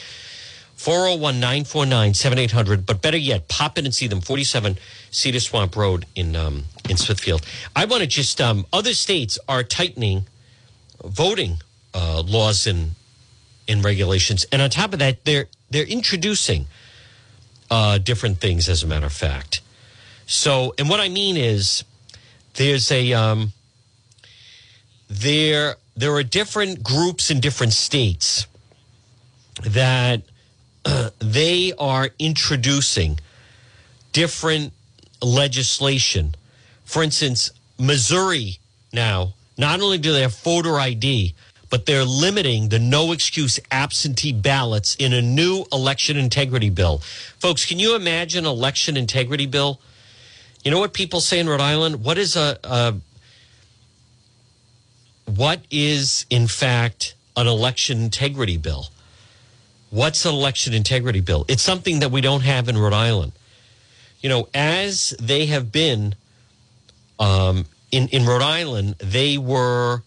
[0.77, 2.87] 401 949 7800.
[2.87, 4.79] But better yet, pop in and see them, 47
[5.11, 7.45] Cedar Swamp Road in, um, in Smithfield.
[7.77, 10.25] I want to just, um, other states are tightening
[11.05, 11.59] voting
[11.93, 12.93] uh, laws and,
[13.69, 14.47] and regulations.
[14.51, 16.67] And on top of that, they're, they're introducing
[17.71, 19.61] uh, different things, as a matter of fact.
[20.25, 21.85] So, and what I mean is,
[22.55, 23.53] there's a, um,
[25.09, 28.47] there there are different groups in different states
[29.63, 30.23] that
[30.85, 33.19] uh, they are introducing
[34.13, 34.73] different
[35.21, 36.35] legislation.
[36.85, 38.59] For instance, Missouri
[38.93, 41.35] now not only do they have voter ID,
[41.71, 46.99] but they're limiting the no excuse absentee ballots in a new election integrity bill.
[47.39, 49.81] Folks, can you imagine election integrity bill?
[50.65, 52.05] You know what people say in Rhode Island?
[52.05, 52.95] What is a, a
[55.29, 58.87] what is, in fact, an election integrity bill?
[59.91, 61.45] What's an election integrity bill?
[61.49, 63.33] It's something that we don't have in Rhode Island.
[64.21, 66.15] You know, as they have been
[67.19, 70.03] um, in, in Rhode Island, they were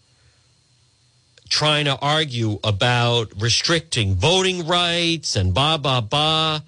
[1.48, 6.60] trying to argue about restricting voting rights and blah, blah, blah.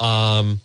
[0.00, 0.60] Um,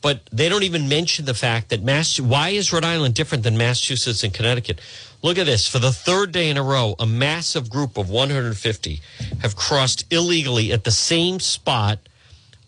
[0.00, 2.20] but they don't even mention the fact that Mass.
[2.20, 4.80] Why is Rhode Island different than Massachusetts and Connecticut?
[5.20, 5.66] Look at this.
[5.66, 9.00] For the third day in a row, a massive group of 150
[9.40, 11.98] have crossed illegally at the same spot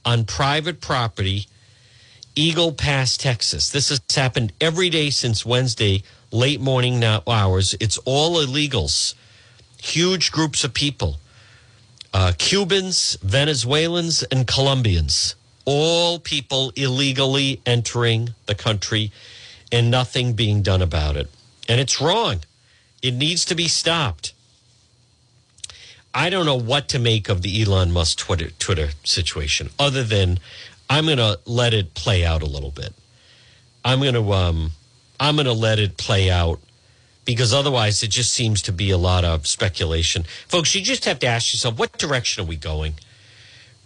[0.05, 1.47] on private property,
[2.35, 3.71] Eagle Pass, Texas.
[3.71, 7.77] This has happened every day since Wednesday, late morning hours.
[7.79, 9.15] It's all illegals,
[9.81, 11.19] huge groups of people
[12.13, 15.37] uh, Cubans, Venezuelans, and Colombians.
[15.65, 19.13] All people illegally entering the country
[19.71, 21.31] and nothing being done about it.
[21.69, 22.41] And it's wrong.
[23.03, 24.33] It needs to be stopped.
[26.13, 30.41] I don't know what to make of the Elon Musk Twitter, Twitter situation, other than
[30.89, 32.93] I'm going to let it play out a little bit.
[33.85, 34.73] I'm going to um,
[35.21, 36.61] I'm going to let it play out
[37.25, 40.75] because otherwise it just seems to be a lot of speculation, folks.
[40.75, 42.95] You just have to ask yourself, what direction are we going?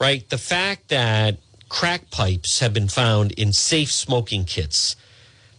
[0.00, 1.37] Right, the fact that
[1.68, 4.96] crack pipes have been found in safe smoking kits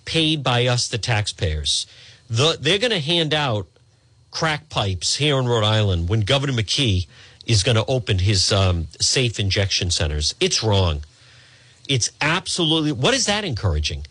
[0.03, 1.85] paid by us, the taxpayers.
[2.29, 3.67] The, they're going to hand out
[4.31, 7.07] crack pipes here in Rhode Island when Governor McKee
[7.45, 10.35] is going to open his um, safe injection centers.
[10.39, 11.03] It's wrong.
[11.87, 12.91] It's absolutely.
[12.91, 14.05] What is that encouraging?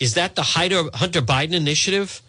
[0.00, 2.20] Is that the Hunter, Biden initiative?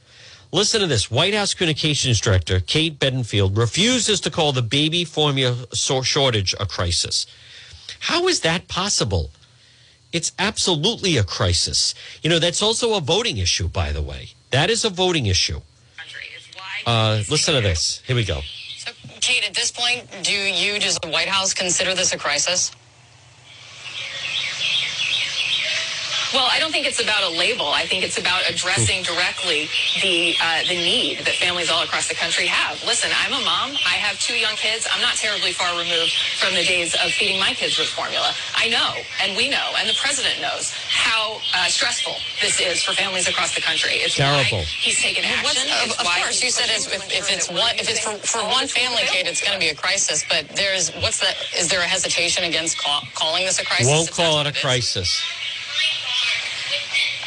[0.51, 1.09] Listen to this.
[1.09, 7.25] White House Communications Director Kate Bedingfield refuses to call the baby formula shortage a crisis.
[8.01, 9.31] How is that possible?
[10.15, 11.93] It's absolutely a crisis.
[12.23, 14.29] You know, that's also a voting issue, by the way.
[14.51, 15.59] That is a voting issue.
[16.85, 18.01] Uh, listen to this.
[18.07, 18.39] Here we go.
[18.77, 22.71] So, Kate, at this point, do you, does the White House consider this a crisis?
[26.33, 27.67] Well, I don't think it's about a label.
[27.67, 29.69] I think it's about addressing directly
[30.01, 32.81] the uh, the need that families all across the country have.
[32.85, 33.77] Listen, I'm a mom.
[33.85, 34.87] I have two young kids.
[34.91, 38.33] I'm not terribly far removed from the days of feeding my kids with formula.
[38.55, 42.93] I know, and we know, and the president knows how uh, stressful this is for
[42.93, 44.01] families across the country.
[44.03, 44.63] It's terrible.
[44.65, 45.67] he's taken action.
[45.83, 49.03] Of, of course, you said if, if it's one if it's for, for one family,
[49.07, 50.25] Kate, it's going to be a crisis.
[50.27, 51.35] But there's what's that?
[51.57, 53.87] Is there a hesitation against call, calling this a crisis?
[53.87, 55.21] Won't call it a crisis.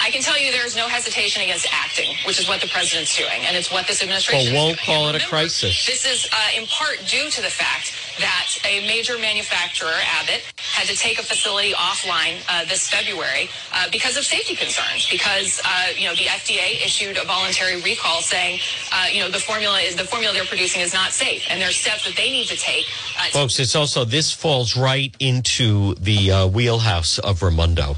[0.09, 3.15] I can tell you there is no hesitation against acting, which is what the president's
[3.15, 5.85] doing, and it's what this administration well, won't call it remember, a crisis.
[5.85, 10.87] This is uh, in part due to the fact that a major manufacturer, Abbott, had
[10.87, 15.07] to take a facility offline uh, this February uh, because of safety concerns.
[15.11, 19.39] Because uh, you know the FDA issued a voluntary recall saying, uh, you know, the
[19.39, 22.31] formula is the formula they're producing is not safe, and there are steps that they
[22.31, 22.87] need to take.
[23.21, 27.97] Uh, Folks, it's also this falls right into the wheelhouse of Raimondo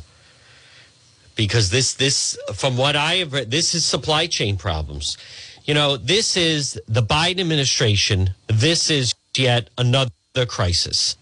[1.41, 5.17] because this this from what I have read, this is supply chain problems.
[5.65, 8.35] You know, this is the Biden administration.
[8.49, 11.17] This is yet another crisis.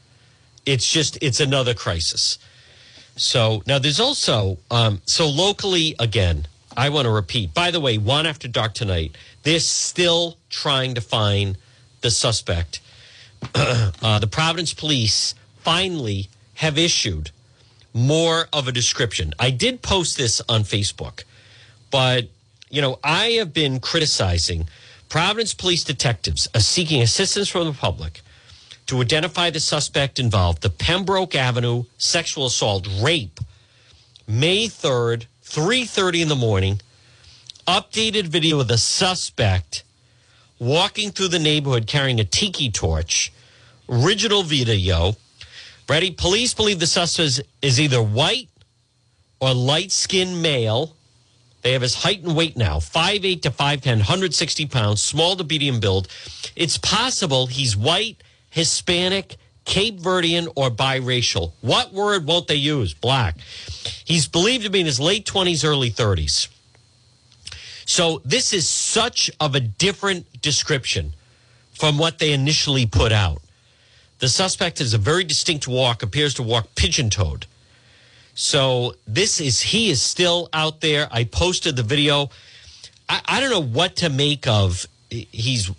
[0.67, 2.37] It's just it's another crisis.
[3.15, 6.49] So now there's also um, so locally again.
[6.77, 7.55] I want to repeat.
[7.55, 9.17] By the way, one after dark tonight.
[9.45, 11.57] They're still trying to find
[12.01, 12.81] the suspect.
[13.55, 17.31] uh, the Providence police finally have issued
[17.95, 19.35] more of a description.
[19.39, 21.25] I did post this on Facebook,
[21.91, 22.29] but
[22.71, 24.69] you know, I have been criticizing
[25.09, 28.21] Providence police detectives are seeking assistance from the public
[28.87, 33.41] to identify the suspect involved, the Pembroke Avenue sexual assault rape,
[34.27, 36.81] May 3rd, 3:30 in the morning.
[37.67, 39.83] Updated video of the suspect
[40.59, 43.33] walking through the neighborhood carrying a tiki torch.
[43.89, 45.17] Original video
[45.89, 46.11] Ready?
[46.11, 48.51] Police believe the suspect is either white
[49.41, 50.95] or light skinned male.
[51.63, 55.81] They have his height and weight now 5'8 to 5'10, 160 pounds, small to medium
[55.81, 56.09] build.
[56.55, 61.53] It's possible he's white, Hispanic, Cape Verdean, or biracial.
[61.63, 62.95] What word won't they use?
[62.95, 63.37] Black.
[64.05, 66.49] He's believed to be in his late 20s, early 30s.
[67.87, 71.15] So this is such of a different description
[71.73, 73.41] from what they initially put out.
[74.19, 77.47] The suspect has a very distinct walk, appears to walk pigeon toed.
[78.35, 81.09] So this is, he is still out there.
[81.11, 82.31] I posted the video.
[83.09, 84.87] I, I don't know what to make of.
[85.11, 85.71] He's,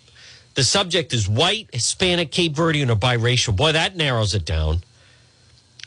[0.55, 3.55] the subject is white, Hispanic, Cape Verdean, or biracial.
[3.55, 4.83] Boy, that narrows it down.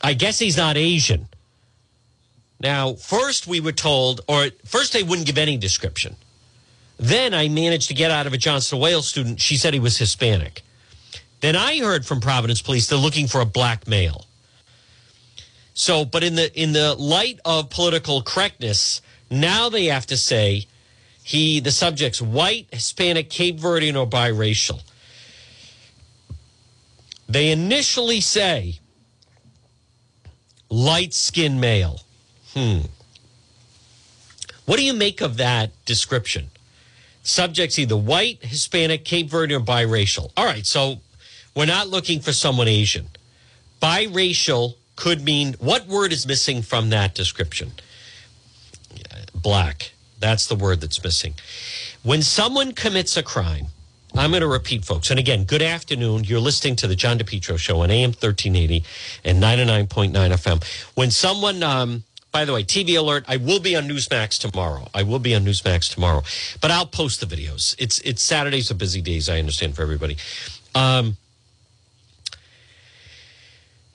[0.01, 1.27] I guess he's not Asian.
[2.59, 6.15] Now, first we were told, or first they wouldn't give any description.
[6.97, 9.41] Then I managed to get out of a Johnson Wales student.
[9.41, 10.61] She said he was Hispanic.
[11.43, 14.27] Then I heard from Providence Police they're looking for a black male.
[15.73, 20.67] So, but in the in the light of political correctness, now they have to say
[21.21, 24.83] He, the subject's white, Hispanic, Cape Verdean, or biracial.
[27.27, 28.79] They initially say
[30.69, 32.03] light skinned male.
[32.53, 32.83] Hmm.
[34.63, 36.51] What do you make of that description?
[37.21, 40.31] Subjects either white, Hispanic, Cape Verdean, or biracial.
[40.37, 41.01] All right, so
[41.55, 43.07] we're not looking for someone Asian.
[43.81, 47.71] Biracial could mean what word is missing from that description?
[49.35, 49.91] Black.
[50.19, 51.33] That's the word that's missing.
[52.01, 53.67] When someone commits a crime,
[54.15, 55.09] I'm going to repeat, folks.
[55.09, 56.23] And again, good afternoon.
[56.23, 58.83] You're listening to the John DePetro Show on AM 1380
[59.25, 60.63] and 99.9 FM.
[60.95, 64.87] When someone, um, by the way, TV alert, I will be on Newsmax tomorrow.
[64.93, 66.21] I will be on Newsmax tomorrow,
[66.61, 67.75] but I'll post the videos.
[67.79, 70.17] It's, it's Saturdays are busy days, I understand, for everybody.
[70.75, 71.17] Um,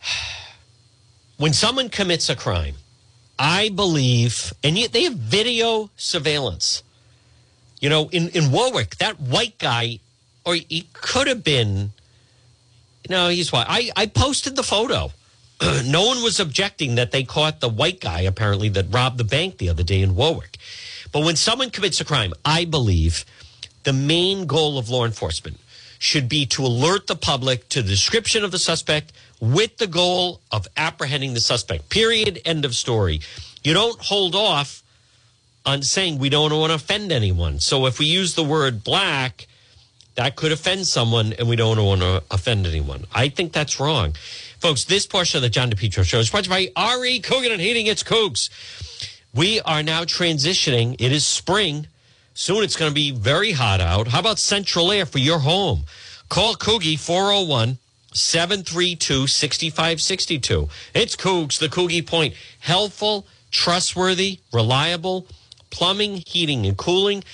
[1.37, 2.75] when someone commits a crime,
[3.39, 6.83] I believe, and yet they have video surveillance.
[7.81, 10.01] You know, in, in Warwick, that white guy,
[10.45, 11.93] or he could have been,
[13.09, 13.67] no, he's white.
[13.69, 15.13] I, I posted the photo.
[15.85, 19.59] no one was objecting that they caught the white guy, apparently, that robbed the bank
[19.59, 20.57] the other day in Warwick.
[21.13, 23.25] But when someone commits a crime, I believe
[23.85, 25.59] the main goal of law enforcement
[25.99, 30.41] should be to alert the public to the description of the suspect with the goal
[30.51, 31.89] of apprehending the suspect.
[31.89, 32.41] Period.
[32.45, 33.21] End of story.
[33.63, 34.83] You don't hold off
[35.67, 37.61] on saying we don't want to offend anyone.
[37.61, 39.47] So if we use the word black,
[40.15, 43.05] that could offend someone and we don't want to offend anyone.
[43.15, 44.15] I think that's wrong.
[44.59, 47.87] Folks, this portion of the John DePetro show is sponsored by RE Coogan and Heating.
[47.87, 48.51] It's Cougs.
[49.35, 50.97] We are now transitioning.
[50.99, 51.87] It is spring.
[52.35, 54.09] Soon it's going to be very hot out.
[54.09, 55.85] How about central air for your home?
[56.29, 57.79] Call Coogie 401
[58.15, 60.69] 732 6562.
[60.95, 62.35] It's Cougs, the Coogie Point.
[62.61, 65.27] Helpful, trustworthy, reliable
[65.71, 67.25] plumbing, heating, and cooling.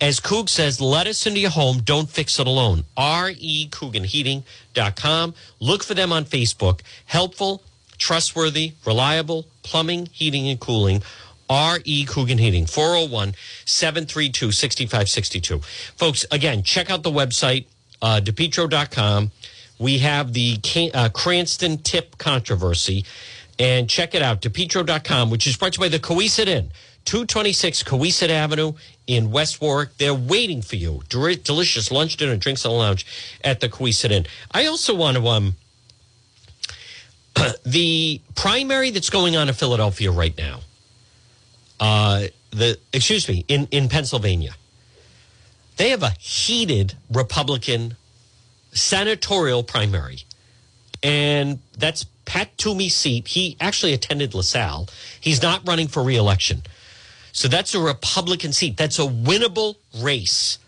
[0.00, 1.80] As Coog says, let us into your home.
[1.80, 2.84] Don't fix it alone.
[2.96, 5.34] recooganheating.com.
[5.60, 6.80] Look for them on Facebook.
[7.06, 7.62] Helpful,
[7.98, 11.02] trustworthy, reliable plumbing, heating, and cooling.
[11.48, 12.04] R.E.
[12.06, 13.34] Coogan Heating, 401
[13.66, 15.58] 732 6562.
[15.96, 17.66] Folks, again, check out the website,
[18.00, 19.32] uh, depetro.com.
[19.78, 20.58] We have the
[20.94, 23.04] uh, Cranston tip controversy.
[23.58, 26.70] And check it out, depetro.com, which is brought to you by the Cowesett Inn.
[27.04, 28.72] 226 Cowesett Avenue
[29.06, 29.96] in West Warwick.
[29.98, 31.02] They're waiting for you.
[31.08, 33.06] delicious lunch, dinner, drinks, and lounge
[33.44, 34.26] at the Cowesett Inn.
[34.52, 35.56] I also want to, um,
[37.66, 40.60] the primary that's going on in Philadelphia right now,
[41.80, 44.54] uh, the, excuse me, in, in Pennsylvania,
[45.76, 47.96] they have a heated Republican
[48.72, 50.24] senatorial primary.
[51.02, 53.28] And that's Pat Toomey's seat.
[53.28, 54.88] He actually attended LaSalle.
[55.20, 56.62] He's not running for reelection.
[57.32, 58.76] So that's a Republican seat.
[58.76, 60.58] That's a winnable race.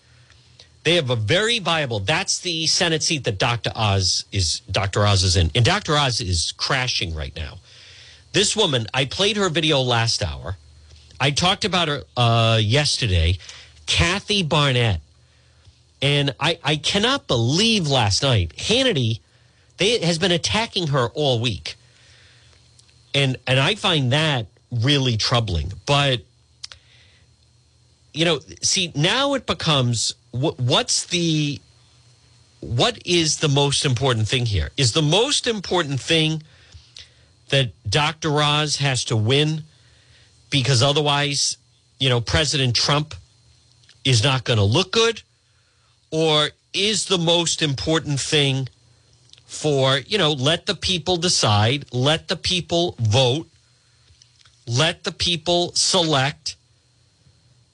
[0.85, 2.01] They have a very viable.
[2.01, 3.73] That's the Senate seat that Dr.
[3.75, 4.61] Oz is.
[4.71, 5.07] Dr.
[5.07, 5.97] Oz is in, and Dr.
[5.97, 7.59] Oz is crashing right now.
[8.33, 10.57] This woman, I played her video last hour.
[11.21, 13.39] I talked about her uh, yesterday,
[13.87, 15.01] Kathy Barnette,
[16.05, 19.21] and I, I cannot believe last night Hannity
[19.79, 21.77] they has been attacking her all week,
[23.15, 25.73] and and I find that really troubling.
[25.87, 26.21] But
[28.13, 31.59] you know, see, now it becomes what, what's the
[32.61, 34.69] what is the most important thing here?
[34.77, 36.43] Is the most important thing
[37.49, 38.43] that Dr.
[38.43, 39.65] Oz has to win
[40.51, 41.57] because otherwise,
[41.99, 43.15] you know, President Trump
[44.05, 45.23] is not going to look good?
[46.15, 48.69] Or is the most important thing
[49.47, 53.49] for, you know, let the people decide, let the people vote,
[54.65, 56.55] let the people select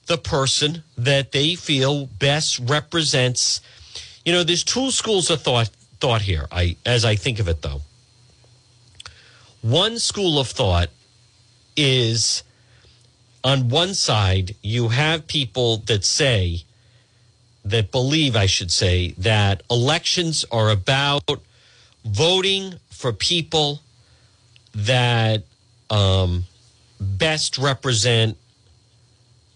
[0.07, 3.61] the person that they feel best represents.
[4.25, 5.69] You know, there's two schools of thought
[5.99, 6.47] thought here.
[6.51, 7.81] I as I think of it though.
[9.61, 10.89] One school of thought
[11.77, 12.41] is
[13.43, 16.63] on one side you have people that say
[17.63, 21.29] that believe I should say that elections are about
[22.03, 23.81] voting for people
[24.73, 25.43] that
[25.89, 26.45] um,
[26.99, 28.37] best represent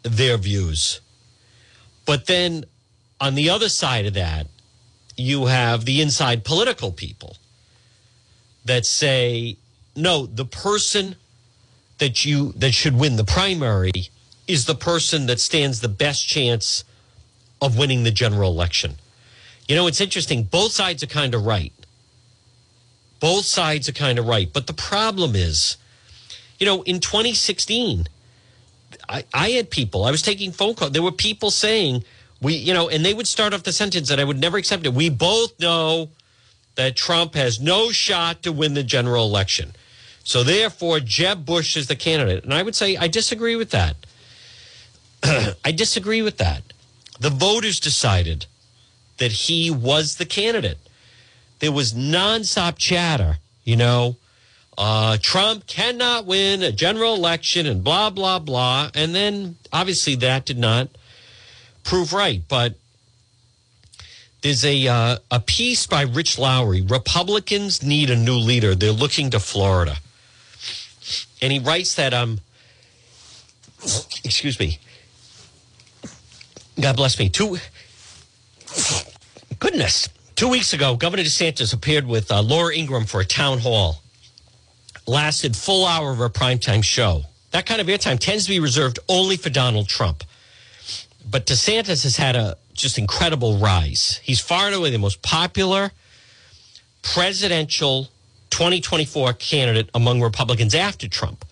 [0.03, 1.01] their views.
[2.06, 2.66] But then
[3.20, 4.47] on the other side of that,
[5.18, 7.38] you have the inside political people
[8.66, 9.58] that say,
[9.95, 11.16] no, the person
[11.99, 13.91] that you that should win the primary
[14.47, 16.84] is the person that stands the best chance
[17.62, 18.95] of winning the general election.
[19.68, 20.43] You know, it's interesting.
[20.43, 21.74] Both sides are kind of right.
[23.20, 24.51] Both sides are kind of right.
[24.51, 25.78] But the problem is,
[26.60, 28.08] you know, in 2016,
[29.10, 30.91] I, I had people, I was taking phone calls.
[30.91, 32.03] There were people saying,
[32.41, 34.86] we, you know, and they would start off the sentence that I would never accept
[34.86, 34.93] it.
[34.93, 36.10] We both know
[36.76, 39.74] that Trump has no shot to win the general election.
[40.24, 42.43] So therefore, Jeb Bush is the candidate.
[42.43, 43.95] And I would say, I disagree with that.
[45.64, 46.64] I disagree with that.
[47.20, 48.45] The voters decided
[49.18, 50.78] that he was the candidate.
[51.59, 54.18] There was nonstop chatter, you know.
[54.78, 58.89] Uh, Trump cannot win a general election and blah, blah, blah.
[58.93, 60.89] And then obviously that did not
[61.86, 62.41] prove right.
[62.47, 62.76] But
[64.41, 68.76] there's a, uh, a piece by Rich Lowry Republicans need a new leader.
[68.76, 69.95] They're looking to Florida.
[71.41, 72.41] And he writes that, um,
[74.26, 74.80] excuse me,
[76.80, 77.30] God bless me.
[77.30, 77.58] Two,
[79.60, 84.02] goodness, two weeks ago, Governor DeSantis appeared with uh, Laura Ingraham for a town hall.
[85.08, 87.24] Lasted full hour of a primetime show.
[87.52, 90.24] That kind of airtime tends to be reserved only for Donald Trump.
[91.30, 94.20] But DeSantis has had a just incredible rise.
[94.24, 95.92] He's far and away the most popular
[97.02, 98.10] presidential
[98.50, 101.46] 2024 candidate among Republicans after Trump.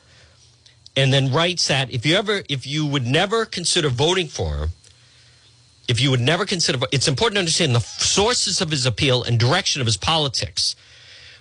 [0.96, 4.70] And then writes that if you ever, if you would never consider voting for him,
[5.88, 9.40] if you would never consider, it's important to understand the sources of his appeal and
[9.40, 10.76] direction of his politics.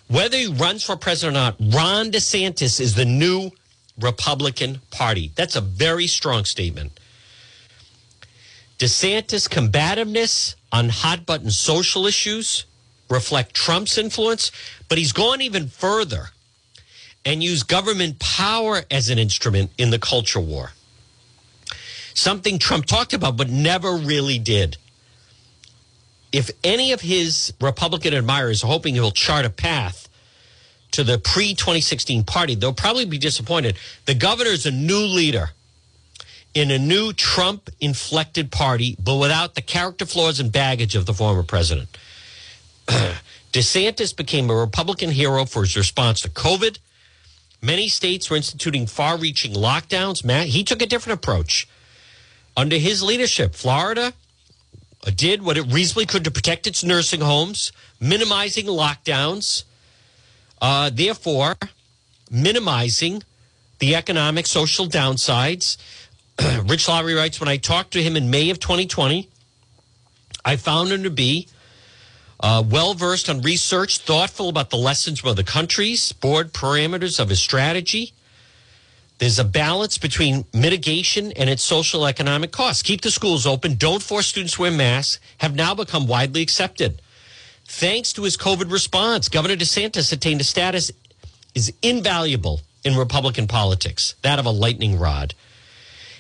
[0.09, 3.51] Whether he runs for president or not, Ron DeSantis is the new
[4.01, 5.30] Republican Party.
[5.36, 6.99] That's a very strong statement.
[8.78, 12.64] DeSantis' combativeness on hot button social issues
[13.09, 14.51] reflect Trump's influence,
[14.88, 16.30] but he's gone even further
[17.24, 20.72] and used government power as an instrument in the culture war
[22.14, 24.76] something Trump talked about but never really did.
[26.32, 30.08] If any of his Republican admirers are hoping he'll chart a path
[30.92, 33.76] to the pre 2016 party, they'll probably be disappointed.
[34.06, 35.50] The governor is a new leader
[36.54, 41.14] in a new Trump inflected party, but without the character flaws and baggage of the
[41.14, 41.96] former president.
[43.52, 46.78] DeSantis became a Republican hero for his response to COVID.
[47.60, 50.24] Many states were instituting far reaching lockdowns.
[50.24, 51.68] Matt, he took a different approach
[52.57, 54.12] under his leadership, Florida
[55.16, 59.64] did what it reasonably could to protect its nursing homes, minimizing lockdowns,
[60.61, 61.57] uh, therefore,
[62.30, 63.22] minimizing
[63.80, 65.76] the economic, social downsides.
[66.68, 69.28] Rich Lowry writes When I talked to him in May of 2020,
[70.44, 71.48] I found him to be
[72.38, 77.28] uh, well versed on research, thoughtful about the lessons from other countries, board parameters of
[77.28, 78.12] his strategy.
[79.22, 82.82] There's a balance between mitigation and its social economic costs.
[82.82, 87.00] Keep the schools open, don't force students to wear masks, have now become widely accepted.
[87.64, 90.90] Thanks to his COVID response, Governor DeSantis attained a status
[91.54, 95.34] is invaluable in Republican politics, that of a lightning rod.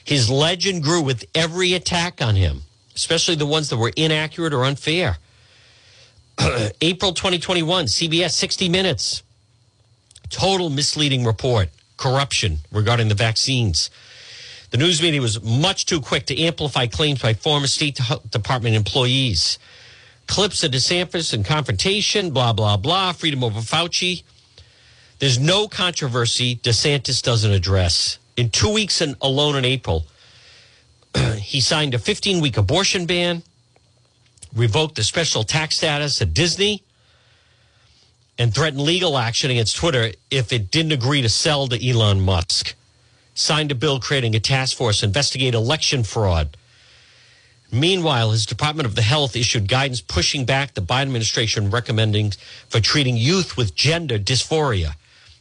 [0.04, 2.62] His legend grew with every attack on him,
[2.94, 5.18] especially the ones that were inaccurate or unfair.
[6.80, 9.24] April 2021, CBS 60 Minutes.
[10.30, 11.68] Total misleading report
[12.02, 13.88] corruption regarding the vaccines.
[14.70, 19.58] The news media was much too quick to amplify claims by former State Department employees.
[20.26, 24.24] Clips of DeSantis and confrontation, blah, blah, blah, freedom over Fauci.
[25.20, 28.18] There's no controversy DeSantis doesn't address.
[28.36, 30.04] In two weeks in, alone in April,
[31.36, 33.44] he signed a 15 week abortion ban,
[34.56, 36.82] revoked the special tax status at Disney,
[38.42, 42.74] and threatened legal action against Twitter if it didn't agree to sell to Elon Musk.
[43.34, 46.56] Signed a bill creating a task force to investigate election fraud.
[47.70, 52.32] Meanwhile, his Department of the Health issued guidance pushing back the Biden administration recommending
[52.68, 54.94] for treating youth with gender dysphoria.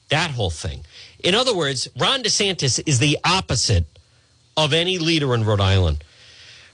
[0.09, 0.81] That whole thing.
[1.23, 3.85] In other words, Ron DeSantis is the opposite
[4.55, 6.03] of any leader in Rhode Island.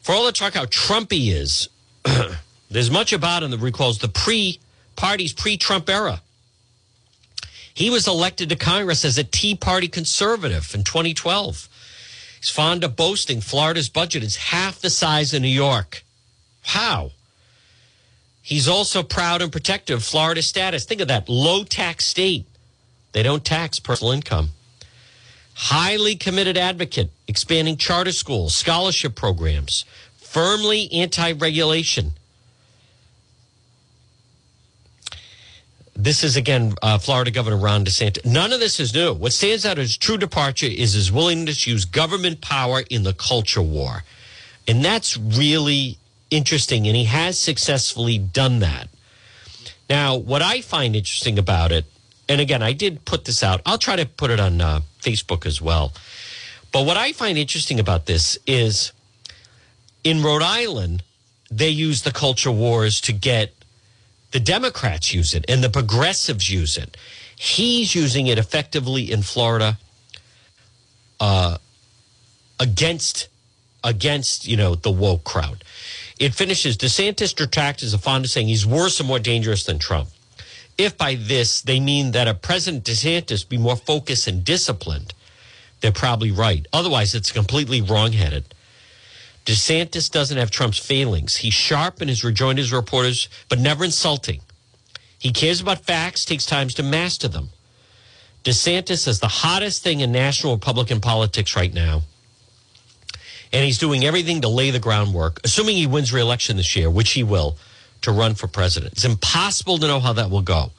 [0.01, 1.69] For all the talk how Trump he is,
[2.69, 4.59] there's much about him that recalls the pre
[4.98, 6.22] Party's pre Trump era.
[7.74, 11.70] He was elected to Congress as a Tea Party conservative in 2012.
[12.39, 16.04] He's fond of boasting Florida's budget is half the size of New York.
[16.64, 17.12] How?
[18.41, 20.86] He's also proud and protective of Florida's status.
[20.86, 22.45] Think of that low tax state.
[23.12, 24.50] They don't tax personal income.
[25.54, 29.86] Highly committed advocate, expanding charter schools, scholarship programs,
[30.18, 32.14] firmly anti regulation.
[36.00, 38.24] This is again uh, Florida Governor Ron DeSantis.
[38.24, 39.16] None of this is new.
[39.16, 43.14] What stands out as true departure is his willingness to use government power in the
[43.14, 44.04] culture war.
[44.68, 45.98] And that's really
[46.30, 46.86] interesting.
[46.86, 48.89] And he has successfully done that.
[49.89, 51.86] Now, what I find interesting about it,
[52.30, 55.48] and again, I did put this out, I'll try to put it on uh, Facebook
[55.48, 55.93] as well.
[56.72, 58.91] But what I find interesting about this is
[60.04, 61.02] in Rhode Island,
[61.50, 63.57] they use the culture wars to get
[64.38, 66.95] the Democrats use it and the progressives use it.
[67.35, 69.79] He's using it effectively in Florida
[71.19, 71.57] uh,
[72.59, 73.29] against
[73.83, 75.63] against you know the woke crowd.
[76.19, 80.09] It finishes DeSantis detractors are fond of saying he's worse and more dangerous than Trump.
[80.77, 85.15] If by this they mean that a President DeSantis be more focused and disciplined,
[85.81, 86.63] they're probably right.
[86.71, 88.53] Otherwise, it's completely wrongheaded.
[89.48, 91.38] DeSantis doesn't have Trump's failings.
[91.38, 94.41] He's sharp in his rejoin his reporters, but never insulting.
[95.18, 97.48] He cares about facts, takes time to master them.
[98.43, 102.02] DeSantis is the hottest thing in national Republican politics right now.
[103.54, 107.12] And he's doing everything to lay the groundwork, assuming he wins re-election this year, which
[107.12, 107.56] he will,
[108.02, 108.93] to run for president.
[108.93, 110.72] It's impossible to know how that will go.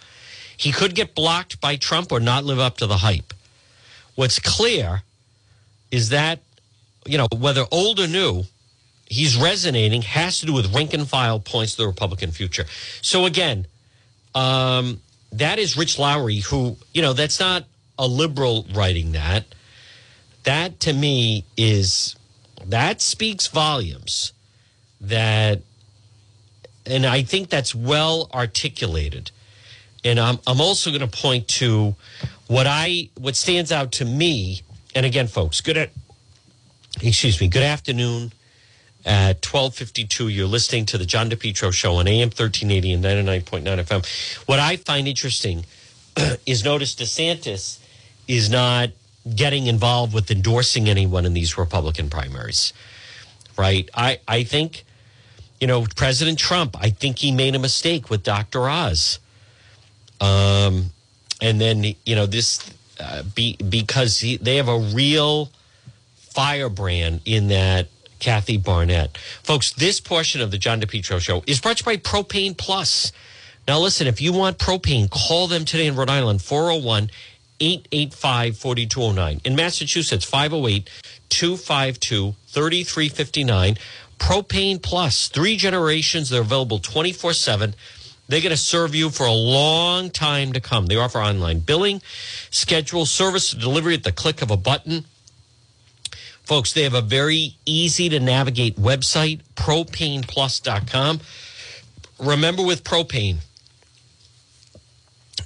[0.59, 3.33] He could get blocked by Trump or not live up to the hype.
[4.15, 5.05] What's clear
[5.91, 6.41] is that,
[7.07, 8.45] you know, whether old or new,
[9.09, 12.65] he's resonating has to do with rank and file points to the Republican future.
[13.01, 13.67] So again,
[14.35, 15.01] um,
[15.33, 17.65] that is Rich Lowry, who, you know, that's not
[17.99, 19.45] a liberal writing that.
[20.45, 22.17] That to me is,
[22.67, 24.33] that speaks volumes
[25.01, 25.63] that,
[26.87, 29.31] and I think that's well articulated.
[30.05, 31.97] And I'm, I'm also going to point to
[32.47, 34.63] what I, what stands out to me.
[34.95, 35.91] And again, folks, good at,
[37.03, 38.33] excuse me, good afternoon
[39.09, 44.47] at 1252 you're listening to the john depetro show on am 1380 and 99.9 fm
[44.47, 45.65] what i find interesting
[46.47, 47.79] is notice desantis
[48.29, 48.91] is not
[49.35, 52.73] getting involved with endorsing anyone in these republican primaries
[53.59, 53.91] right?
[53.93, 54.85] I i think
[55.61, 59.19] you know president trump i think he made a mistake with dr oz.
[60.21, 60.91] Um
[61.41, 65.51] and then you know this uh, be, because he, they have a real
[66.17, 67.89] firebrand in that
[68.19, 69.17] Kathy Barnette.
[69.43, 73.13] Folks, this portion of the John DePetro show is brought to you by Propane Plus.
[73.67, 77.11] Now, listen, if you want propane, call them today in Rhode Island, 401
[77.61, 79.41] 885 4209.
[79.45, 80.89] In Massachusetts, 508
[81.29, 83.77] 252 3359.
[84.19, 86.31] Propane Plus, three generations.
[86.31, 87.75] They're available 24 7.
[88.29, 90.87] They're going to serve you for a long time to come.
[90.87, 92.03] They offer online billing,
[92.51, 95.07] schedule, service, delivery at the click of a button.
[96.49, 101.21] Folks, they have a very easy to navigate website, propaneplus.com.
[102.19, 103.41] Remember with propane,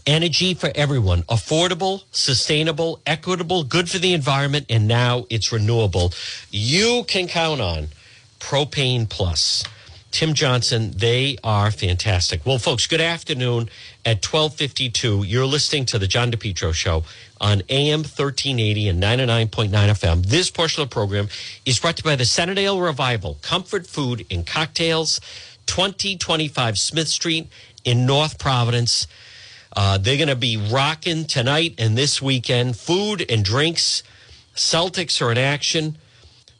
[0.06, 6.12] energy for everyone, affordable, sustainable, equitable, good for the environment, and now it's renewable.
[6.52, 7.88] You can count on
[8.38, 9.64] Propane Plus.
[10.12, 12.44] Tim Johnson, they are fantastic.
[12.44, 13.70] Well, folks, good afternoon
[14.04, 15.24] at 1252.
[15.24, 17.04] You're listening to the John DePetro Show
[17.40, 20.26] on AM 1380 and 99.9 FM.
[20.26, 21.28] This portion of the program
[21.64, 25.18] is brought to you by the Centredale Revival, Comfort Food and Cocktails,
[25.64, 27.48] 2025 Smith Street
[27.82, 29.06] in North Providence.
[29.74, 32.76] Uh, they're going to be rocking tonight and this weekend.
[32.76, 34.02] Food and drinks.
[34.54, 35.96] Celtics are in action.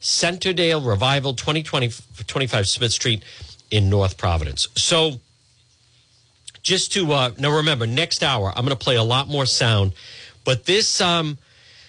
[0.03, 1.91] Centredale Revival, 2020,
[2.27, 3.23] 25 Smith Street
[3.71, 4.67] in North Providence.
[4.75, 5.21] So,
[6.61, 9.93] just to uh, now remember, next hour, I'm going to play a lot more sound.
[10.43, 11.37] But this um,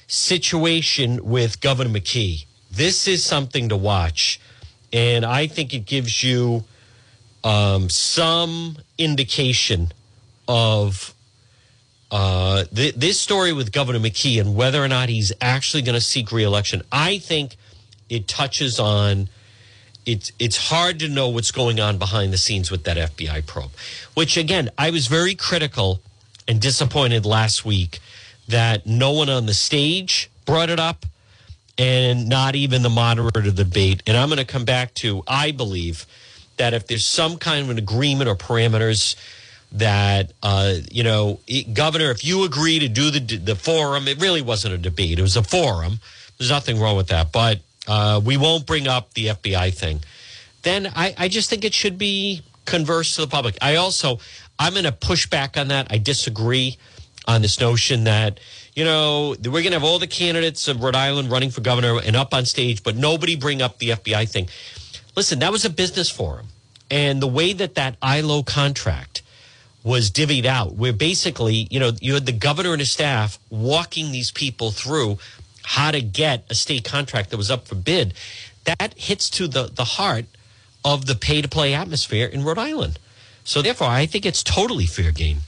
[0.06, 4.40] situation with Governor McKee, this is something to watch.
[4.92, 6.62] And I think it gives you
[7.42, 9.92] um, some indication
[10.46, 11.12] of
[12.12, 16.00] uh, th- this story with Governor McKee and whether or not he's actually going to
[16.00, 16.82] seek reelection.
[16.92, 17.56] I think
[18.14, 19.28] it touches on
[20.06, 23.70] it's it's hard to know what's going on behind the scenes with that FBI probe.
[24.14, 26.00] Which again, I was very critical
[26.46, 28.00] and disappointed last week
[28.48, 31.06] that no one on the stage brought it up
[31.78, 34.02] and not even the moderator of the debate.
[34.06, 36.06] And I'm going to come back to I believe
[36.58, 39.16] that if there's some kind of an agreement or parameters
[39.72, 41.40] that uh, you know,
[41.72, 45.22] governor, if you agree to do the the forum, it really wasn't a debate; it
[45.22, 45.98] was a forum.
[46.38, 50.00] There's nothing wrong with that, but uh, we won't bring up the FBI thing.
[50.62, 53.56] Then I, I just think it should be conversed to the public.
[53.60, 54.18] I also,
[54.58, 55.88] I'm going to push back on that.
[55.90, 56.78] I disagree
[57.26, 58.40] on this notion that,
[58.74, 62.00] you know, we're going to have all the candidates of Rhode Island running for governor
[62.00, 64.48] and up on stage, but nobody bring up the FBI thing.
[65.16, 66.48] Listen, that was a business forum.
[66.90, 69.22] And the way that that ILO contract
[69.82, 74.12] was divvied out, where basically, you know, you had the governor and his staff walking
[74.12, 75.18] these people through
[75.64, 78.14] how to get a state contract that was up for bid,
[78.64, 80.26] that hits to the, the heart
[80.84, 82.98] of the pay to play atmosphere in Rhode Island.
[83.44, 85.40] So, therefore, I think it's totally fair game.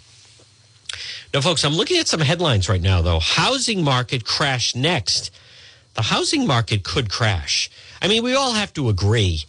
[1.32, 3.20] Now, folks, I'm looking at some headlines right now, though.
[3.20, 5.30] Housing market crash next.
[5.94, 7.70] the housing market could crash.
[8.02, 9.44] I mean, we all have to agree.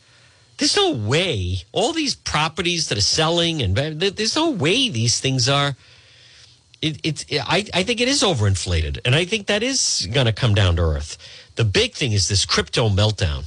[0.58, 5.48] There's no way all these properties that are selling and there's no way these things
[5.48, 5.76] are.
[6.82, 10.34] It, it's I, I think it is overinflated, and I think that is going to
[10.34, 11.18] come down to earth.
[11.56, 13.46] The big thing is this crypto meltdown,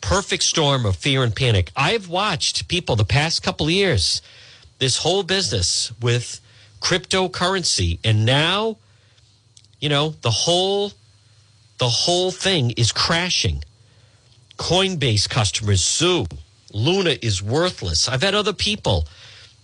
[0.00, 1.70] perfect storm of fear and panic.
[1.74, 4.20] I've watched people the past couple years,
[4.78, 6.40] this whole business with
[6.80, 8.76] cryptocurrency, and now,
[9.80, 10.92] you know, the whole
[11.78, 13.64] the whole thing is crashing.
[14.58, 16.26] Coinbase customers sue.
[16.72, 18.08] Luna is worthless.
[18.08, 19.06] I've had other people.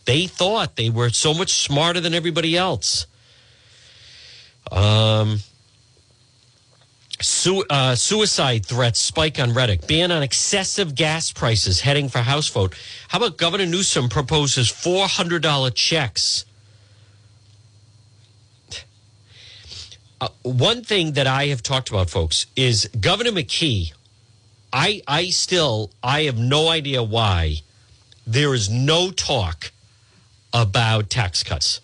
[0.04, 3.06] They thought they were so much smarter than everybody else.
[4.70, 5.40] Um,
[7.20, 9.86] su- uh, suicide threats spike on Reddit.
[9.86, 12.74] Ban on excessive gas prices heading for House vote.
[13.08, 16.44] How about Governor Newsom proposes $400 checks?
[20.20, 23.92] Uh, one thing that I have talked about, folks, is Governor McKee
[24.74, 27.58] I I still I have no idea why
[28.26, 29.70] there is no talk
[30.54, 31.80] about tax cuts.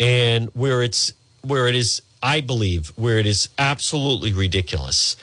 [0.00, 5.16] And where it's where it is I believe where it is absolutely ridiculous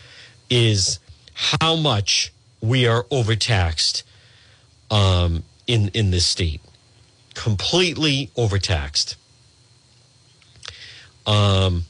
[0.50, 1.00] is
[1.34, 4.04] how much we are overtaxed
[4.92, 6.62] um, in in this state.
[7.34, 9.16] Completely overtaxed.
[11.26, 11.86] Um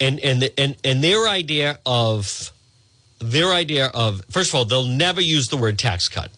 [0.00, 2.52] and and and and their idea of
[3.20, 6.30] their idea of first of all, they'll never use the word tax cut.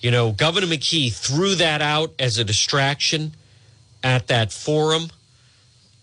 [0.00, 3.32] You know, Governor McKee threw that out as a distraction
[4.02, 5.10] at that forum,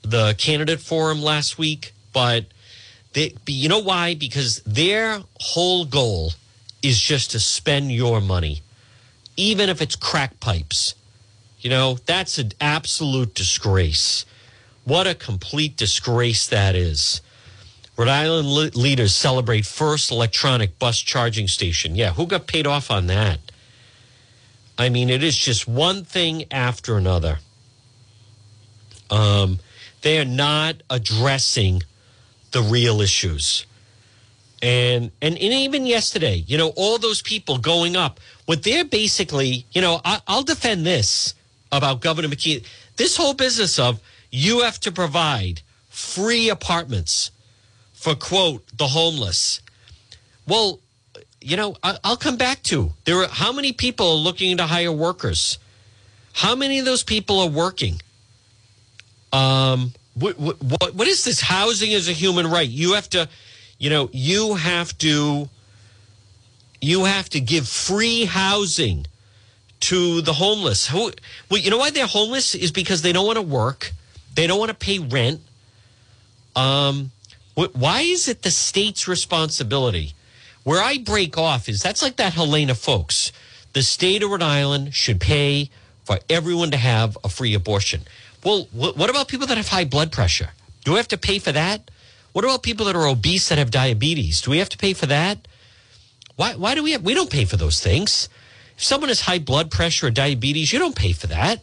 [0.01, 1.93] the candidate forum last week.
[2.11, 2.45] But
[3.13, 4.15] they, you know why?
[4.15, 6.33] Because their whole goal
[6.81, 8.61] is just to spend your money,
[9.37, 10.95] even if it's crack pipes.
[11.59, 14.25] You know, that's an absolute disgrace.
[14.83, 17.21] What a complete disgrace that is.
[17.97, 21.95] Rhode Island le- leaders celebrate first electronic bus charging station.
[21.95, 23.39] Yeah, who got paid off on that?
[24.77, 27.39] I mean, it is just one thing after another.
[29.09, 29.59] Um,
[30.01, 31.83] they are not addressing
[32.51, 33.65] the real issues.
[34.61, 39.65] And, and and even yesterday, you know, all those people going up, what they're basically,
[39.71, 41.35] you know, I, I'll defend this
[41.71, 42.65] about Governor McKee.
[42.95, 43.99] This whole business of
[44.31, 47.31] you have to provide free apartments
[47.93, 49.61] for quote the homeless.
[50.47, 50.79] Well,
[51.45, 53.21] you know, I, will come back to there.
[53.21, 55.59] Are how many people are looking to hire workers?
[56.33, 58.01] How many of those people are working?
[59.31, 61.39] Um, what, what, what is this?
[61.39, 62.67] Housing is a human right.
[62.67, 63.29] You have to,
[63.77, 65.47] you know, you have to,
[66.81, 69.05] you have to give free housing
[69.81, 70.87] to the homeless.
[70.87, 71.11] Who,
[71.51, 73.91] well, you know why they're homeless is because they don't want to work,
[74.33, 75.41] they don't want to pay rent.
[76.55, 77.11] Um,
[77.53, 80.14] why is it the state's responsibility?
[80.65, 83.31] Where I break off is that's like that Helena Foulkes.
[83.71, 85.69] The state of Rhode Island should pay
[86.03, 88.01] for everyone to have a free abortion.
[88.43, 90.49] Well, what about people that have high blood pressure?
[90.83, 91.89] Do we have to pay for that?
[92.33, 94.41] What about people that are obese that have diabetes?
[94.41, 95.47] Do we have to pay for that?
[96.35, 98.27] Why, why do we have, we don't pay for those things.
[98.75, 101.61] If someone has high blood pressure or diabetes, you don't pay for that.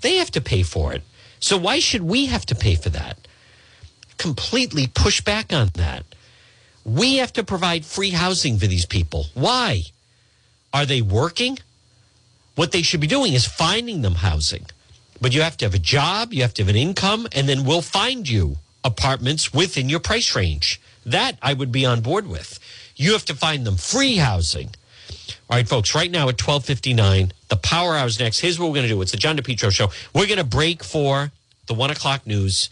[0.00, 1.02] They have to pay for it.
[1.38, 3.18] So why should we have to pay for that?
[4.18, 6.04] completely push back on that.
[6.84, 9.26] We have to provide free housing for these people.
[9.34, 9.84] Why?
[10.72, 11.58] Are they working?
[12.54, 14.66] What they should be doing is finding them housing.
[15.20, 17.64] But you have to have a job, you have to have an income, and then
[17.64, 20.80] we'll find you apartments within your price range.
[21.06, 22.58] That I would be on board with.
[22.96, 24.70] You have to find them free housing.
[25.48, 28.40] All right, folks, right now at 1259, the power hour is next.
[28.40, 29.02] Here's what we're going to do.
[29.02, 29.90] It's the John DePetro show.
[30.14, 31.32] We're going to break for
[31.66, 32.70] the one o'clock news.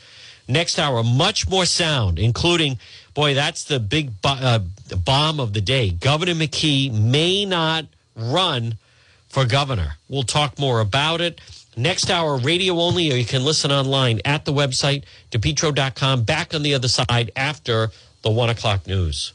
[0.48, 2.78] Next hour, much more sound, including,
[3.14, 4.60] boy, that's the big uh,
[5.04, 5.90] bomb of the day.
[5.90, 7.86] Governor McKee may not
[8.16, 8.76] run
[9.28, 9.96] for governor.
[10.08, 11.40] We'll talk more about it.
[11.76, 16.24] Next hour, radio only, or you can listen online at the website, depetro.com.
[16.24, 17.90] Back on the other side after
[18.22, 19.32] the one o'clock news.